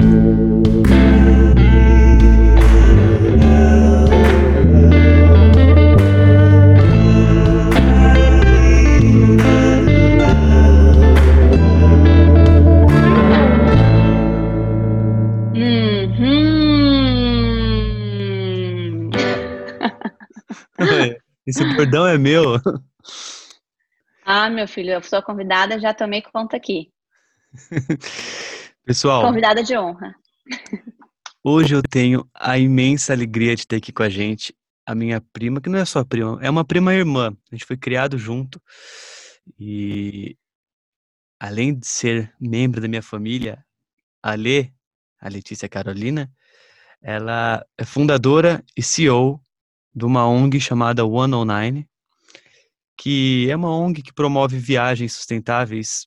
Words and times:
Uhum. 0.00 0.30
Esse 21.46 21.64
bordão 21.74 22.06
é 22.06 22.16
meu. 22.16 22.60
Ah, 24.24 24.48
meu 24.48 24.68
filho, 24.68 24.92
eu 24.92 25.02
sou 25.02 25.20
convidada, 25.22 25.80
já 25.80 25.92
tomei 25.92 26.22
conta 26.22 26.56
aqui. 26.56 26.92
Pessoal, 28.84 29.22
Convidada 29.22 29.62
de 29.62 29.76
honra. 29.76 30.14
hoje 31.44 31.74
eu 31.74 31.82
tenho 31.82 32.28
a 32.34 32.58
imensa 32.58 33.12
alegria 33.12 33.54
de 33.54 33.66
ter 33.66 33.76
aqui 33.76 33.92
com 33.92 34.02
a 34.02 34.08
gente 34.08 34.56
a 34.86 34.94
minha 34.94 35.20
prima, 35.32 35.60
que 35.60 35.68
não 35.68 35.78
é 35.78 35.84
só 35.84 36.02
prima, 36.02 36.38
é 36.42 36.50
uma 36.50 36.64
prima 36.64 36.94
irmã. 36.94 37.36
A 37.50 37.54
gente 37.54 37.66
foi 37.66 37.76
criado 37.76 38.18
junto 38.18 38.60
e 39.58 40.36
além 41.38 41.78
de 41.78 41.86
ser 41.86 42.34
membro 42.40 42.80
da 42.80 42.88
minha 42.88 43.02
família, 43.02 43.64
a 44.22 44.34
Lê, 44.34 44.72
a 45.20 45.28
Letícia 45.28 45.68
Carolina, 45.68 46.30
ela 47.02 47.64
é 47.78 47.84
fundadora 47.84 48.64
e 48.76 48.82
CEO 48.82 49.40
de 49.94 50.04
uma 50.04 50.26
ONG 50.26 50.60
chamada 50.60 51.02
109, 51.02 51.86
que 52.96 53.48
é 53.50 53.56
uma 53.56 53.74
ONG 53.74 54.02
que 54.02 54.12
promove 54.12 54.58
viagens 54.58 55.12
sustentáveis 55.12 56.06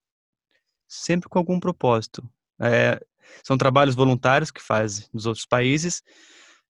sempre 0.87 1.27
com 1.27 1.39
algum 1.39 1.59
propósito. 1.59 2.23
É, 2.61 2.99
são 3.43 3.57
trabalhos 3.57 3.95
voluntários 3.95 4.51
que 4.51 4.61
fazem 4.61 5.05
nos 5.13 5.25
outros 5.25 5.45
países, 5.45 6.01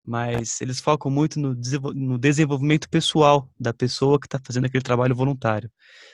mas 0.05 0.59
eles 0.61 0.79
focam 0.79 1.11
muito 1.11 1.39
no, 1.39 1.55
no 1.93 2.17
desenvolvimento 2.17 2.89
pessoal 2.89 3.49
da 3.59 3.73
pessoa 3.73 4.19
que 4.19 4.27
está 4.27 4.39
fazendo 4.43 4.65
aquele 4.65 4.83
trabalho 4.83 5.15
voluntário. 5.15 5.71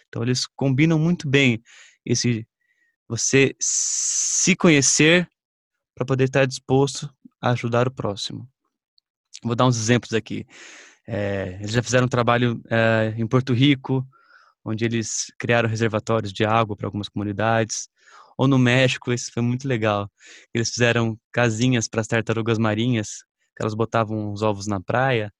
Então 0.07 0.23
eles 0.23 0.45
combinam 0.45 0.99
muito 0.99 1.27
bem 1.29 1.61
esse 2.05 2.47
você 3.07 3.55
se 3.59 4.55
conhecer 4.55 5.29
para 5.93 6.05
poder 6.05 6.25
estar 6.25 6.45
disposto 6.45 7.09
a 7.41 7.51
ajudar 7.51 7.87
o 7.87 7.91
próximo. 7.91 8.49
Vou 9.43 9.55
dar 9.55 9.65
uns 9.65 9.77
exemplos 9.77 10.13
aqui. 10.13 10.45
É, 11.07 11.57
eles 11.59 11.71
já 11.71 11.83
fizeram 11.83 12.05
um 12.05 12.09
trabalho 12.09 12.61
é, 12.69 13.13
em 13.15 13.27
Porto 13.27 13.53
Rico, 13.53 14.05
onde 14.63 14.83
eles 14.83 15.31
criaram 15.37 15.69
reservatórios 15.69 16.33
de 16.33 16.43
água 16.43 16.75
para 16.75 16.87
algumas 16.87 17.07
comunidades. 17.07 17.87
Ou 18.37 18.47
no 18.47 18.59
México, 18.59 19.13
isso 19.13 19.31
foi 19.31 19.41
muito 19.41 19.67
legal. 19.67 20.09
Eles 20.53 20.69
fizeram 20.69 21.17
casinhas 21.31 21.87
para 21.87 22.01
as 22.01 22.07
tartarugas 22.07 22.57
marinhas, 22.57 23.23
que 23.55 23.63
elas 23.63 23.73
botavam 23.73 24.31
os 24.33 24.41
ovos 24.41 24.67
na 24.67 24.81
praia, 24.81 25.31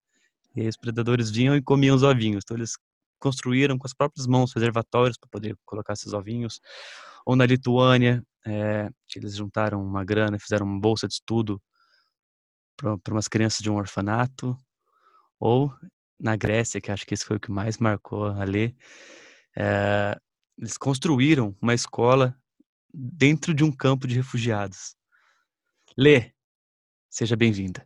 e 0.56 0.68
os 0.68 0.78
predadores 0.78 1.30
vinham 1.30 1.56
e 1.56 1.62
comiam 1.62 1.96
os 1.96 2.04
ovinhos. 2.04 2.44
Então 2.46 2.58
eles 2.58 2.78
construíram 3.20 3.78
com 3.78 3.88
as 3.88 3.94
próprias 3.94 4.28
mãos 4.28 4.54
reservatórios 4.54 5.18
para 5.18 5.30
poder 5.30 5.58
colocar 5.66 5.94
esses 5.94 6.14
ovinhos. 6.14 6.62
Ou 7.26 7.36
na 7.36 7.46
Lituânia, 7.46 8.24
é, 8.46 8.90
eles 9.16 9.36
juntaram 9.36 9.84
uma 9.84 10.06
grana 10.06 10.40
fizeram 10.40 10.66
uma 10.66 10.80
bolsa 10.80 11.08
de 11.08 11.16
estudo 11.16 11.62
para 12.78 13.14
umas 13.14 13.28
crianças 13.28 13.60
de 13.60 13.70
um 13.70 13.76
orfanato. 13.76 14.58
Ou 15.40 15.74
na 16.20 16.36
Grécia, 16.36 16.80
que 16.80 16.92
acho 16.92 17.06
que 17.06 17.14
esse 17.14 17.26
foi 17.26 17.38
o 17.38 17.40
que 17.40 17.52
mais 17.52 17.78
marcou 17.78 18.26
a 18.26 18.44
Lê, 18.46 18.74
é, 19.58 20.18
eles 20.58 20.78
construíram 20.78 21.56
uma 21.62 21.74
escola 21.74 22.38
dentro 22.96 23.54
de 23.54 23.64
um 23.64 23.72
campo 23.72 24.08
de 24.08 24.16
refugiados. 24.16 24.96
Lê, 25.98 26.32
seja 27.10 27.36
bem-vinda. 27.36 27.86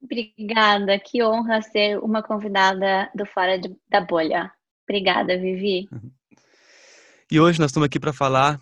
Obrigada, 0.00 0.98
que 0.98 1.22
honra 1.22 1.60
ser 1.60 1.98
uma 1.98 2.22
convidada 2.22 3.10
do 3.14 3.26
Fora 3.26 3.58
de- 3.58 3.76
da 3.88 4.00
Bolha. 4.00 4.52
Obrigada, 4.84 5.36
Vivi. 5.38 5.88
E 7.30 7.38
hoje 7.38 7.60
nós 7.60 7.70
estamos 7.70 7.86
aqui 7.86 8.00
para 8.00 8.12
falar 8.12 8.60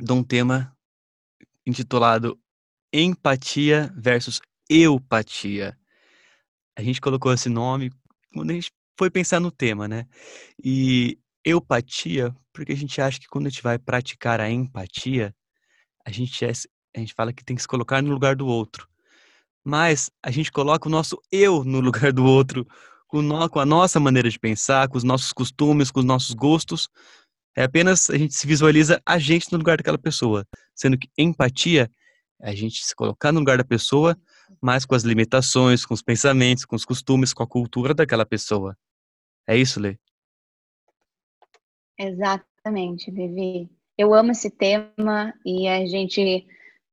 de 0.00 0.12
um 0.12 0.24
tema 0.24 0.76
intitulado 1.66 2.40
Empatia 2.92 3.92
versus 3.96 4.40
Eupatia. 4.68 5.78
A 6.76 6.82
gente 6.82 7.00
colocou 7.00 7.32
esse 7.32 7.48
nome 7.48 7.92
quando 8.32 8.50
a 8.50 8.54
gente 8.54 8.72
foi 8.98 9.10
pensar 9.10 9.40
no 9.40 9.50
tema, 9.50 9.86
né? 9.86 10.06
E 10.62 11.18
eupatia, 11.44 12.34
porque 12.52 12.72
a 12.72 12.76
gente 12.76 13.00
acha 13.00 13.18
que 13.20 13.28
quando 13.28 13.46
a 13.46 13.50
gente 13.50 13.62
vai 13.62 13.78
praticar 13.78 14.40
a 14.40 14.50
empatia, 14.50 15.34
a 16.06 16.10
gente, 16.10 16.44
é, 16.44 16.52
a 16.96 17.00
gente 17.00 17.14
fala 17.14 17.32
que 17.32 17.44
tem 17.44 17.56
que 17.56 17.62
se 17.62 17.68
colocar 17.68 18.02
no 18.02 18.10
lugar 18.10 18.36
do 18.36 18.46
outro. 18.46 18.88
Mas 19.64 20.10
a 20.22 20.30
gente 20.30 20.52
coloca 20.52 20.88
o 20.88 20.90
nosso 20.90 21.18
eu 21.32 21.64
no 21.64 21.80
lugar 21.80 22.12
do 22.12 22.24
outro, 22.24 22.66
com, 23.08 23.22
no- 23.22 23.48
com 23.48 23.60
a 23.60 23.66
nossa 23.66 23.98
maneira 23.98 24.28
de 24.30 24.38
pensar, 24.38 24.88
com 24.88 24.98
os 24.98 25.04
nossos 25.04 25.32
costumes, 25.32 25.90
com 25.90 26.00
os 26.00 26.06
nossos 26.06 26.34
gostos. 26.34 26.88
É 27.56 27.64
apenas 27.64 28.10
a 28.10 28.18
gente 28.18 28.34
se 28.34 28.46
visualiza 28.46 29.00
a 29.06 29.18
gente 29.18 29.50
no 29.52 29.58
lugar 29.58 29.76
daquela 29.76 29.98
pessoa. 29.98 30.46
Sendo 30.74 30.98
que 30.98 31.08
empatia 31.16 31.90
é 32.40 32.50
a 32.50 32.54
gente 32.54 32.84
se 32.84 32.94
colocar 32.94 33.32
no 33.32 33.38
lugar 33.38 33.56
da 33.58 33.64
pessoa, 33.64 34.16
mas 34.60 34.84
com 34.84 34.94
as 34.94 35.02
limitações, 35.02 35.86
com 35.86 35.94
os 35.94 36.02
pensamentos, 36.02 36.64
com 36.64 36.76
os 36.76 36.84
costumes, 36.84 37.32
com 37.32 37.42
a 37.42 37.46
cultura 37.46 37.94
daquela 37.94 38.26
pessoa. 38.26 38.76
É 39.46 39.56
isso, 39.56 39.80
Lê? 39.80 39.96
Exatamente, 41.98 43.10
Vivi. 43.10 43.68
Eu 43.96 44.12
amo 44.12 44.32
esse 44.32 44.50
tema 44.50 45.32
e 45.44 45.68
a 45.68 45.86
gente 45.86 46.46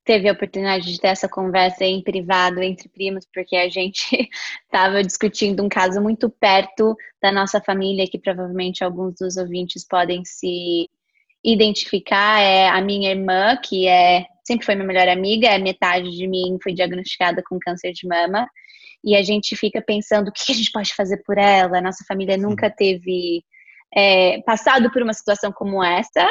teve 0.03 0.27
a 0.27 0.33
oportunidade 0.33 0.91
de 0.91 0.99
ter 0.99 1.07
essa 1.07 1.29
conversa 1.29 1.83
em 1.83 2.01
privado 2.03 2.61
entre 2.61 2.89
primos, 2.89 3.25
porque 3.33 3.55
a 3.55 3.69
gente 3.69 4.29
estava 4.65 5.03
discutindo 5.03 5.63
um 5.63 5.69
caso 5.69 6.01
muito 6.01 6.29
perto 6.29 6.95
da 7.21 7.31
nossa 7.31 7.61
família, 7.61 8.07
que 8.07 8.19
provavelmente 8.19 8.83
alguns 8.83 9.15
dos 9.15 9.37
ouvintes 9.37 9.85
podem 9.87 10.23
se 10.25 10.89
identificar. 11.43 12.41
É 12.41 12.69
a 12.69 12.81
minha 12.81 13.11
irmã, 13.11 13.57
que 13.57 13.87
é 13.87 14.25
sempre 14.45 14.65
foi 14.65 14.75
minha 14.75 14.87
melhor 14.87 15.07
amiga, 15.07 15.47
é 15.47 15.57
metade 15.57 16.11
de 16.11 16.27
mim, 16.27 16.57
foi 16.61 16.73
diagnosticada 16.73 17.41
com 17.47 17.59
câncer 17.59 17.93
de 17.93 18.07
mama. 18.07 18.47
E 19.03 19.15
a 19.15 19.23
gente 19.23 19.55
fica 19.55 19.81
pensando 19.81 20.27
o 20.27 20.31
que 20.31 20.51
a 20.51 20.55
gente 20.55 20.71
pode 20.71 20.93
fazer 20.93 21.17
por 21.25 21.37
ela. 21.37 21.81
Nossa 21.81 22.03
família 22.07 22.37
nunca 22.37 22.69
teve 22.69 23.43
é, 23.95 24.41
passado 24.43 24.91
por 24.91 25.01
uma 25.01 25.13
situação 25.13 25.51
como 25.51 25.83
essa 25.83 26.27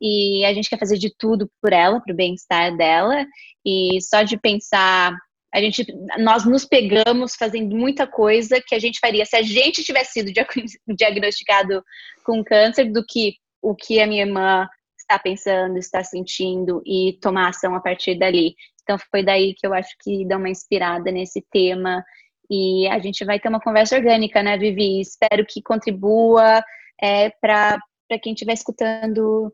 e 0.00 0.44
a 0.44 0.54
gente 0.54 0.70
quer 0.70 0.78
fazer 0.78 0.96
de 0.96 1.14
tudo 1.16 1.50
por 1.60 1.72
ela, 1.72 2.00
para 2.00 2.12
o 2.12 2.16
bem-estar 2.16 2.74
dela. 2.76 3.26
E 3.64 4.00
só 4.00 4.22
de 4.22 4.38
pensar, 4.38 5.14
a 5.52 5.60
gente, 5.60 5.84
nós 6.18 6.44
nos 6.46 6.64
pegamos 6.64 7.34
fazendo 7.34 7.76
muita 7.76 8.06
coisa 8.06 8.62
que 8.66 8.74
a 8.74 8.78
gente 8.78 8.98
faria 8.98 9.26
se 9.26 9.36
a 9.36 9.42
gente 9.42 9.84
tivesse 9.84 10.12
sido 10.12 10.32
diagnosticado 10.96 11.84
com 12.24 12.42
câncer 12.42 12.90
do 12.90 13.04
que 13.06 13.34
o 13.60 13.74
que 13.74 14.00
a 14.00 14.06
minha 14.06 14.22
irmã 14.22 14.66
está 14.98 15.18
pensando, 15.18 15.76
está 15.76 16.02
sentindo 16.02 16.80
e 16.86 17.18
tomar 17.20 17.48
ação 17.48 17.74
a 17.74 17.80
partir 17.80 18.18
dali. 18.18 18.54
Então 18.82 18.96
foi 19.10 19.22
daí 19.22 19.54
que 19.54 19.66
eu 19.66 19.74
acho 19.74 19.94
que 20.02 20.26
dá 20.26 20.38
uma 20.38 20.48
inspirada 20.48 21.10
nesse 21.10 21.44
tema 21.50 22.02
e 22.50 22.88
a 22.88 22.98
gente 22.98 23.24
vai 23.24 23.38
ter 23.38 23.48
uma 23.48 23.60
conversa 23.60 23.96
orgânica, 23.96 24.42
né, 24.42 24.56
Vivi? 24.56 25.00
Espero 25.00 25.44
que 25.46 25.62
contribua 25.62 26.64
é, 27.02 27.30
para 27.30 27.78
quem 28.22 28.32
estiver 28.32 28.52
escutando 28.52 29.52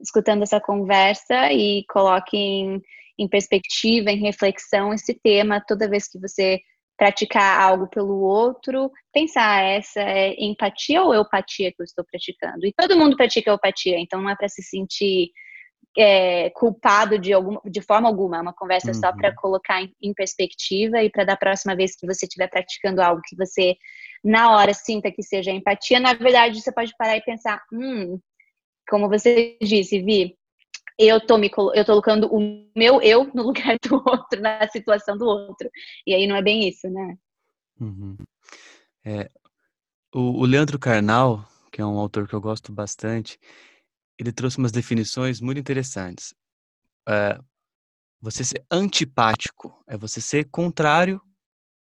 escutando 0.00 0.42
essa 0.42 0.58
conversa 0.58 1.52
e 1.52 1.84
coloque 1.86 2.36
em, 2.36 2.80
em, 3.18 3.28
perspectiva, 3.28 4.10
em 4.10 4.18
reflexão 4.18 4.94
esse 4.94 5.12
tema 5.12 5.62
toda 5.66 5.90
vez 5.90 6.08
que 6.08 6.18
você 6.18 6.58
praticar 6.96 7.60
algo 7.60 7.88
pelo 7.88 8.20
outro, 8.20 8.90
pensar 9.12 9.62
essa 9.62 10.00
é 10.00 10.34
empatia 10.38 11.02
ou 11.02 11.14
eupatia 11.14 11.70
que 11.72 11.80
eu 11.80 11.84
estou 11.84 12.04
praticando. 12.04 12.66
E 12.66 12.72
todo 12.72 12.96
mundo 12.96 13.16
pratica 13.16 13.50
eupatia, 13.50 13.98
então 13.98 14.20
não 14.20 14.30
é 14.30 14.36
para 14.36 14.48
se 14.48 14.62
sentir 14.62 15.30
é, 15.96 16.50
culpado 16.50 17.18
de, 17.18 17.32
alguma, 17.32 17.60
de 17.64 17.80
forma 17.80 18.08
alguma, 18.08 18.38
é 18.38 18.40
uma 18.40 18.52
conversa 18.52 18.88
uhum. 18.88 18.94
só 18.94 19.12
para 19.12 19.34
colocar 19.34 19.82
em, 19.82 19.92
em, 20.00 20.14
perspectiva 20.14 21.02
e 21.02 21.10
para 21.10 21.24
da 21.24 21.36
próxima 21.36 21.74
vez 21.74 21.96
que 21.96 22.06
você 22.06 22.26
estiver 22.26 22.48
praticando 22.48 23.02
algo 23.02 23.20
que 23.24 23.36
você 23.36 23.76
na 24.22 24.56
hora 24.56 24.72
sinta 24.72 25.10
que 25.10 25.22
seja 25.22 25.50
empatia, 25.50 25.98
na 25.98 26.14
verdade 26.14 26.60
você 26.60 26.72
pode 26.72 26.94
parar 26.96 27.16
e 27.16 27.22
pensar, 27.22 27.62
hum, 27.72 28.20
como 28.88 29.08
você 29.08 29.56
disse, 29.60 30.00
Vi, 30.00 30.36
eu 30.98 31.18
tô 31.18 31.38
me 31.38 31.50
eu 31.74 31.84
tô 31.84 31.92
colocando 31.92 32.28
o 32.30 32.68
meu 32.76 33.00
eu 33.00 33.30
no 33.34 33.44
lugar 33.48 33.76
do 33.82 33.94
outro, 33.94 34.40
na 34.40 34.68
situação 34.68 35.16
do 35.16 35.24
outro. 35.24 35.70
E 36.06 36.14
aí 36.14 36.26
não 36.26 36.36
é 36.36 36.42
bem 36.42 36.68
isso, 36.68 36.88
né? 36.90 37.16
Uhum. 37.80 38.16
É, 39.04 39.30
o, 40.14 40.42
o 40.42 40.44
Leandro 40.44 40.78
Carnal, 40.78 41.44
que 41.72 41.80
é 41.80 41.86
um 41.86 41.98
autor 41.98 42.28
que 42.28 42.34
eu 42.34 42.40
gosto 42.40 42.70
bastante, 42.70 43.38
ele 44.20 44.32
trouxe 44.32 44.58
umas 44.58 44.70
definições 44.70 45.40
muito 45.40 45.58
interessantes. 45.58 46.34
É, 47.08 47.40
você 48.20 48.44
ser 48.44 48.62
antipático 48.70 49.82
é 49.86 49.96
você 49.96 50.20
ser 50.20 50.44
contrário 50.50 51.22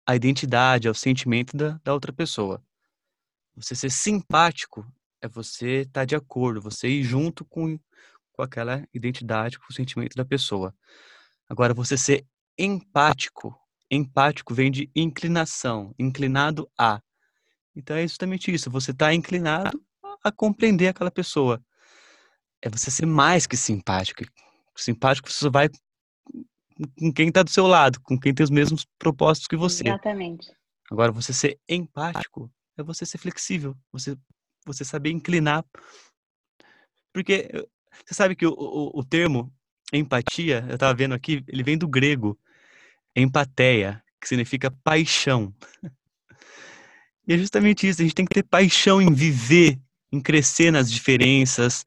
à 0.05 0.17
identidade, 0.17 0.89
ao 0.89 0.95
sentimento 0.95 1.57
da, 1.57 1.81
da 1.85 1.95
outra 1.95 2.13
pessoa. 2.13 2.61
Você 3.55 3.77
ser 3.77 3.91
simpático 3.91 4.85
é 5.23 5.29
você 5.29 5.83
estar 5.83 6.01
tá 6.01 6.05
de 6.05 6.17
acordo, 6.17 6.61
você 6.61 6.89
ir 6.89 7.05
junto 7.05 7.45
com, 7.45 7.79
com 8.33 8.43
aquela 8.43 8.85
identidade, 8.93 9.59
com 9.61 9.67
o 9.71 9.73
sentimento 9.73 10.17
da 10.17 10.25
pessoa. 10.25 10.75
Agora, 11.49 11.73
você 11.73 11.97
ser 11.97 12.27
empático, 12.59 13.57
empático 13.89 14.53
vem 14.53 14.71
de 14.71 14.91
inclinação, 14.97 15.95
inclinado 15.97 16.69
a. 16.77 17.01
Então 17.75 17.97
é 17.97 18.03
justamente 18.03 18.53
isso, 18.53 18.69
você 18.69 18.91
está 18.91 19.15
inclinado 19.15 19.81
a 20.25 20.33
compreender 20.33 20.89
aquela 20.89 21.11
pessoa. 21.11 21.65
É 22.63 22.69
você 22.69 22.91
ser 22.91 23.07
mais 23.07 23.47
que 23.47 23.57
simpático. 23.57 24.25
Simpático 24.77 25.31
você 25.31 25.49
vai 25.49 25.69
com 26.99 27.13
quem 27.13 27.29
está 27.29 27.43
do 27.43 27.51
seu 27.51 27.67
lado, 27.67 28.01
com 28.03 28.19
quem 28.19 28.35
tem 28.35 28.45
os 28.45 28.51
mesmos 28.51 28.87
propósitos 28.99 29.47
que 29.47 29.57
você. 29.57 29.87
Exatamente. 29.87 30.51
Agora, 30.91 31.11
você 31.11 31.33
ser 31.33 31.59
empático 31.69 32.51
é 32.77 32.83
você 32.83 33.07
ser 33.07 33.19
flexível, 33.19 33.75
você, 33.91 34.17
você 34.65 34.85
saber 34.85 35.11
inclinar. 35.11 35.65
Porque 37.13 37.49
você 38.05 38.15
sabe 38.15 38.37
que 38.37 38.47
o, 38.47 38.53
o, 38.53 39.01
o 39.01 39.05
termo 39.05 39.53
empatia, 39.93 40.65
eu 40.69 40.75
estava 40.75 40.95
vendo 40.95 41.15
aqui, 41.15 41.43
ele 41.49 41.63
vem 41.63 41.79
do 41.79 41.89
grego 41.89 42.39
empateia, 43.15 44.03
que 44.21 44.29
significa 44.29 44.71
paixão. 44.71 45.55
E 47.29 47.35
é 47.35 47.39
justamente 47.39 47.89
isso, 47.89 48.01
a 48.01 48.05
gente 48.05 48.15
tem 48.15 48.25
que 48.25 48.35
ter 48.35 48.45
paixão 48.45 49.03
em 49.03 49.13
viver, 49.13 49.81
em 50.13 50.21
crescer 50.21 50.71
nas 50.71 50.89
diferenças, 50.89 51.85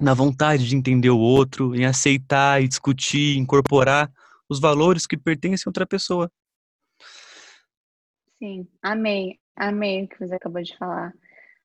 na 0.00 0.14
vontade 0.14 0.68
de 0.68 0.76
entender 0.76 1.10
o 1.10 1.18
outro, 1.18 1.74
em 1.74 1.84
aceitar 1.84 2.62
e 2.62 2.68
discutir, 2.68 3.36
incorporar 3.36 4.10
os 4.48 4.60
valores 4.60 5.06
que 5.06 5.16
pertencem 5.16 5.64
a 5.66 5.68
outra 5.68 5.86
pessoa. 5.86 6.30
Sim, 8.38 8.68
amei, 8.82 9.38
amei 9.56 10.04
o 10.04 10.08
que 10.08 10.18
você 10.18 10.34
acabou 10.34 10.62
de 10.62 10.76
falar. 10.76 11.12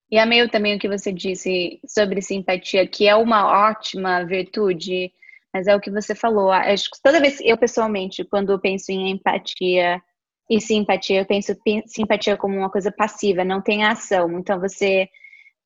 E 0.10 0.18
amei 0.18 0.48
também 0.48 0.76
o 0.76 0.80
que 0.80 0.88
você 0.88 1.12
disse 1.12 1.80
sobre 1.88 2.22
simpatia, 2.22 2.88
que 2.88 3.08
é 3.08 3.16
uma 3.16 3.70
ótima 3.70 4.24
virtude, 4.26 5.12
mas 5.54 5.68
é 5.68 5.76
o 5.76 5.80
que 5.80 5.92
você 5.92 6.14
falou. 6.14 6.52
Que 6.52 7.02
toda 7.02 7.20
vez, 7.20 7.40
eu 7.42 7.58
pessoalmente, 7.58 8.24
quando 8.24 8.60
penso 8.60 8.92
em 8.92 9.12
empatia 9.12 10.02
e 10.50 10.60
simpatia, 10.60 11.22
eu 11.22 11.26
penso 11.26 11.56
simpatia 11.86 12.38
como 12.38 12.58
uma 12.58 12.70
coisa 12.70 12.92
passiva, 12.92 13.44
não 13.44 13.62
tem 13.62 13.86
ação. 13.86 14.40
Então 14.40 14.60
você 14.60 15.08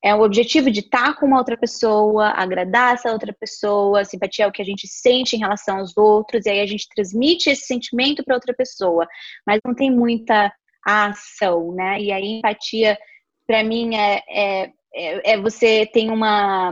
é 0.03 0.13
o 0.13 0.21
objetivo 0.21 0.69
de 0.69 0.81
estar 0.81 1.15
com 1.15 1.25
uma 1.25 1.37
outra 1.37 1.57
pessoa, 1.57 2.29
agradar 2.29 2.93
essa 2.93 3.11
outra 3.11 3.33
pessoa, 3.33 4.05
simpatia 4.05 4.45
é 4.45 4.47
o 4.47 4.51
que 4.51 4.61
a 4.61 4.65
gente 4.65 4.87
sente 4.87 5.35
em 5.35 5.39
relação 5.39 5.79
aos 5.79 5.97
outros, 5.97 6.45
e 6.45 6.49
aí 6.49 6.59
a 6.59 6.67
gente 6.67 6.87
transmite 6.95 7.49
esse 7.49 7.65
sentimento 7.65 8.23
para 8.23 8.35
outra 8.35 8.53
pessoa, 8.53 9.07
mas 9.45 9.59
não 9.65 9.73
tem 9.73 9.91
muita 9.91 10.51
ação, 10.85 11.73
né? 11.73 11.99
E 11.99 12.11
aí 12.11 12.37
empatia, 12.37 12.97
para 13.45 13.63
mim, 13.63 13.95
é, 13.95 14.21
é, 14.29 14.71
é, 14.93 15.33
é, 15.33 15.41
você 15.41 15.85
tem 15.91 16.11
uma 16.11 16.71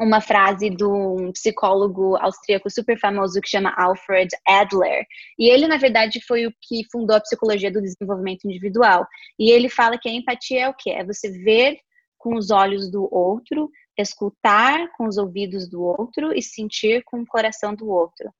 uma 0.00 0.20
frase 0.20 0.70
de 0.70 0.84
um 0.84 1.30
psicólogo 1.30 2.16
austríaco 2.16 2.68
super 2.68 2.98
famoso 2.98 3.40
que 3.40 3.48
chama 3.48 3.72
Alfred 3.76 4.28
Adler. 4.46 5.04
E 5.38 5.48
ele, 5.48 5.68
na 5.68 5.76
verdade, 5.76 6.20
foi 6.26 6.46
o 6.46 6.52
que 6.62 6.82
fundou 6.90 7.16
a 7.16 7.20
psicologia 7.20 7.70
do 7.70 7.80
desenvolvimento 7.80 8.44
individual. 8.44 9.06
E 9.38 9.52
ele 9.52 9.68
fala 9.68 9.96
que 9.96 10.08
a 10.08 10.12
empatia 10.12 10.62
é 10.62 10.68
o 10.68 10.74
quê? 10.74 10.90
É 10.90 11.04
você 11.04 11.30
ver 11.30 11.78
com 12.24 12.36
os 12.36 12.50
olhos 12.50 12.90
do 12.90 13.06
outro, 13.14 13.70
escutar 13.98 14.90
com 14.96 15.06
os 15.06 15.18
ouvidos 15.18 15.68
do 15.68 15.82
outro 15.82 16.32
e 16.32 16.40
sentir 16.40 17.04
com 17.04 17.20
o 17.20 17.26
coração 17.26 17.74
do 17.74 17.86
outro. 17.86 18.32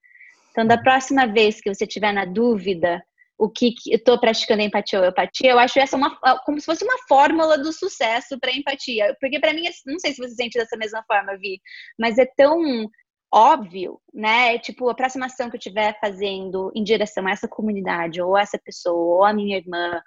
Então, 0.51 0.67
da 0.67 0.79
próxima 0.79 1.27
vez 1.27 1.61
que 1.61 1.73
você 1.73 1.87
tiver 1.87 2.11
na 2.11 2.25
dúvida 2.25 3.05
o 3.37 3.51
que, 3.51 3.73
que 3.73 3.93
eu 3.93 3.99
estou 3.99 4.19
praticando 4.19 4.63
empatia 4.63 5.01
ou 5.01 5.07
empatia, 5.07 5.51
eu 5.51 5.59
acho 5.59 5.79
essa 5.79 5.97
uma, 5.97 6.17
como 6.47 6.59
se 6.59 6.65
fosse 6.65 6.83
uma 6.83 6.97
fórmula 7.07 7.59
do 7.59 7.73
sucesso 7.73 8.39
para 8.41 8.57
empatia. 8.57 9.15
Porque 9.21 9.39
para 9.39 9.53
mim, 9.53 9.65
não 9.85 9.99
sei 9.99 10.13
se 10.13 10.19
você 10.19 10.35
sente 10.35 10.57
dessa 10.57 10.79
mesma 10.79 11.05
forma, 11.07 11.37
Vi, 11.37 11.61
mas 11.99 12.17
é 12.17 12.25
tão 12.25 12.89
óbvio, 13.31 14.01
né? 14.15 14.55
É 14.55 14.59
tipo, 14.59 14.89
a 14.89 14.93
aproximação 14.93 15.51
que 15.51 15.57
eu 15.57 15.59
estiver 15.59 15.99
fazendo 16.01 16.71
em 16.75 16.83
direção 16.83 17.27
a 17.27 17.33
essa 17.33 17.49
comunidade, 17.49 18.23
ou 18.23 18.39
essa 18.39 18.59
pessoa, 18.65 19.17
ou 19.17 19.25
a 19.25 19.33
minha 19.35 19.59
irmã, 19.59 20.01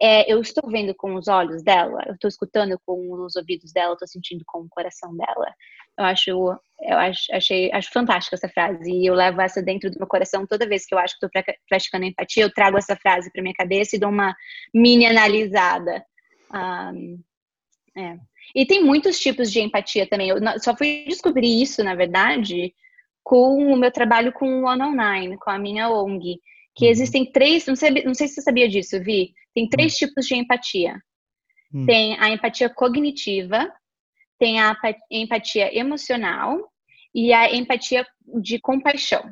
é, 0.00 0.32
eu 0.32 0.40
estou 0.40 0.70
vendo 0.70 0.94
com 0.94 1.14
os 1.14 1.26
olhos 1.26 1.62
dela, 1.62 2.02
eu 2.06 2.14
estou 2.14 2.28
escutando 2.28 2.78
com 2.86 3.12
os 3.12 3.34
ouvidos 3.34 3.72
dela, 3.72 3.94
estou 3.94 4.06
sentindo 4.06 4.44
com 4.46 4.60
o 4.60 4.68
coração 4.68 5.16
dela. 5.16 5.54
Eu 5.98 6.04
acho, 6.04 6.30
eu 6.30 6.96
acho, 6.96 7.34
achei, 7.34 7.72
acho 7.72 7.90
fantástica 7.92 8.36
essa 8.36 8.48
frase 8.48 8.88
e 8.88 9.06
eu 9.06 9.14
levo 9.14 9.40
essa 9.40 9.60
dentro 9.60 9.90
do 9.90 9.98
meu 9.98 10.06
coração 10.06 10.46
toda 10.46 10.68
vez 10.68 10.86
que 10.86 10.94
eu 10.94 10.98
acho 10.98 11.18
que 11.18 11.26
estou 11.26 11.42
praticando 11.68 12.04
empatia, 12.04 12.44
eu 12.44 12.54
trago 12.54 12.78
essa 12.78 12.94
frase 12.94 13.32
para 13.32 13.42
minha 13.42 13.54
cabeça 13.54 13.96
e 13.96 13.98
dou 13.98 14.10
uma 14.10 14.34
mini 14.72 15.06
analisada. 15.06 16.04
Um, 16.54 17.20
é. 17.96 18.16
E 18.54 18.64
tem 18.64 18.84
muitos 18.84 19.18
tipos 19.18 19.50
de 19.50 19.60
empatia 19.60 20.08
também. 20.08 20.28
Eu 20.28 20.38
só 20.60 20.76
fui 20.76 21.04
descobrir 21.08 21.60
isso, 21.60 21.82
na 21.82 21.96
verdade, 21.96 22.72
com 23.24 23.72
o 23.72 23.76
meu 23.76 23.90
trabalho 23.90 24.32
com 24.32 24.62
o 24.62 24.66
One 24.66 24.82
Online, 24.82 25.36
com 25.38 25.50
a 25.50 25.58
minha 25.58 25.90
ONG 25.90 26.40
que 26.78 26.84
uhum. 26.84 26.90
existem 26.92 27.26
três, 27.26 27.66
não 27.66 27.74
sei, 27.74 27.90
não 28.04 28.14
sei 28.14 28.28
se 28.28 28.34
você 28.34 28.42
sabia 28.42 28.68
disso, 28.68 29.02
Vi, 29.02 29.34
tem 29.58 29.68
três 29.68 29.94
hum. 29.94 29.96
tipos 30.06 30.26
de 30.26 30.36
empatia. 30.36 31.02
Hum. 31.74 31.84
Tem 31.84 32.18
a 32.20 32.30
empatia 32.30 32.68
cognitiva, 32.68 33.72
tem 34.38 34.60
a 34.60 34.76
empatia 35.10 35.76
emocional 35.76 36.70
e 37.12 37.32
a 37.32 37.52
empatia 37.52 38.06
de 38.40 38.60
compaixão. 38.60 39.22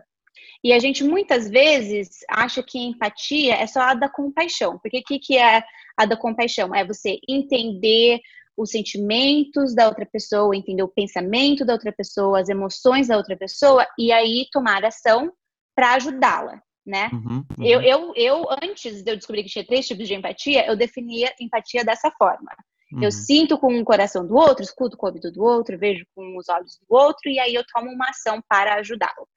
E 0.64 0.73
a 0.73 0.81
gente 0.81 1.05
muitas 1.05 1.49
vezes 1.49 2.08
acha 2.28 2.61
que 2.61 2.78
empatia 2.78 3.55
é 3.55 3.67
só 3.69 3.81
a 3.81 3.94
da 3.94 4.08
compaixão. 4.08 4.81
Porque 4.81 4.99
o 4.99 5.02
que, 5.05 5.19
que 5.20 5.38
é 5.38 5.62
a 5.96 6.05
da 6.05 6.17
compaixão? 6.17 6.75
É 6.75 6.84
você 6.84 7.20
entender 7.28 8.20
os 8.56 8.70
sentimentos 8.70 9.75
da 9.75 9.87
outra 9.87 10.06
pessoa, 10.06 10.56
entender 10.56 10.82
o 10.82 10.88
pensamento 10.88 11.64
da 11.64 11.75
outra 11.75 11.93
pessoa, 11.93 12.40
as 12.40 12.49
emoções 12.49 13.08
da 13.08 13.17
outra 13.17 13.37
pessoa 13.37 13.87
e 13.96 14.11
aí 14.11 14.49
tomar 14.50 14.84
ação 14.84 15.31
para 15.75 15.94
ajudá-la 15.94 16.61
né? 16.87 17.11
Uhum, 17.12 17.44
uhum. 17.59 17.67
Eu, 17.67 17.83
eu, 17.83 18.12
eu, 18.15 18.47
antes 18.62 19.03
de 19.03 19.11
eu 19.11 19.17
descobrir 19.17 19.43
que 19.43 19.50
tinha 19.50 19.67
três 19.67 19.87
tipos 19.87 20.06
de 20.06 20.15
empatia, 20.15 20.67
eu 20.67 20.77
definia 20.77 21.35
empatia 21.41 21.85
dessa 21.85 22.11
forma. 22.12 22.50
Uhum. 22.93 23.03
Eu 23.03 23.11
sinto 23.11 23.59
com 23.59 23.77
o 23.77 23.85
coração 23.85 24.27
do 24.27 24.37
outro, 24.37 24.62
escuto 24.62 24.97
com 24.97 25.06
o 25.06 25.09
ouvido 25.09 25.33
do 25.33 25.43
outro, 25.43 25.79
vejo 25.79 26.06
com 26.15 26.37
os 26.38 26.49
olhos 26.49 26.79
do 26.79 26.87
outro, 26.94 27.29
e 27.29 27.41
aí 27.41 27.55
eu 27.55 27.65
tomo 27.67 27.91
uma 27.91 28.11
ação 28.11 28.41
para 28.49 28.77
ajudá-lo. 28.77 29.29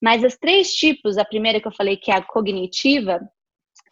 Mas 0.00 0.22
os 0.22 0.36
três 0.36 0.72
tipos, 0.72 1.18
a 1.18 1.24
primeira 1.24 1.60
que 1.60 1.66
eu 1.66 1.74
falei, 1.74 1.96
que 1.96 2.12
é 2.12 2.14
a 2.14 2.22
cognitiva, 2.22 3.20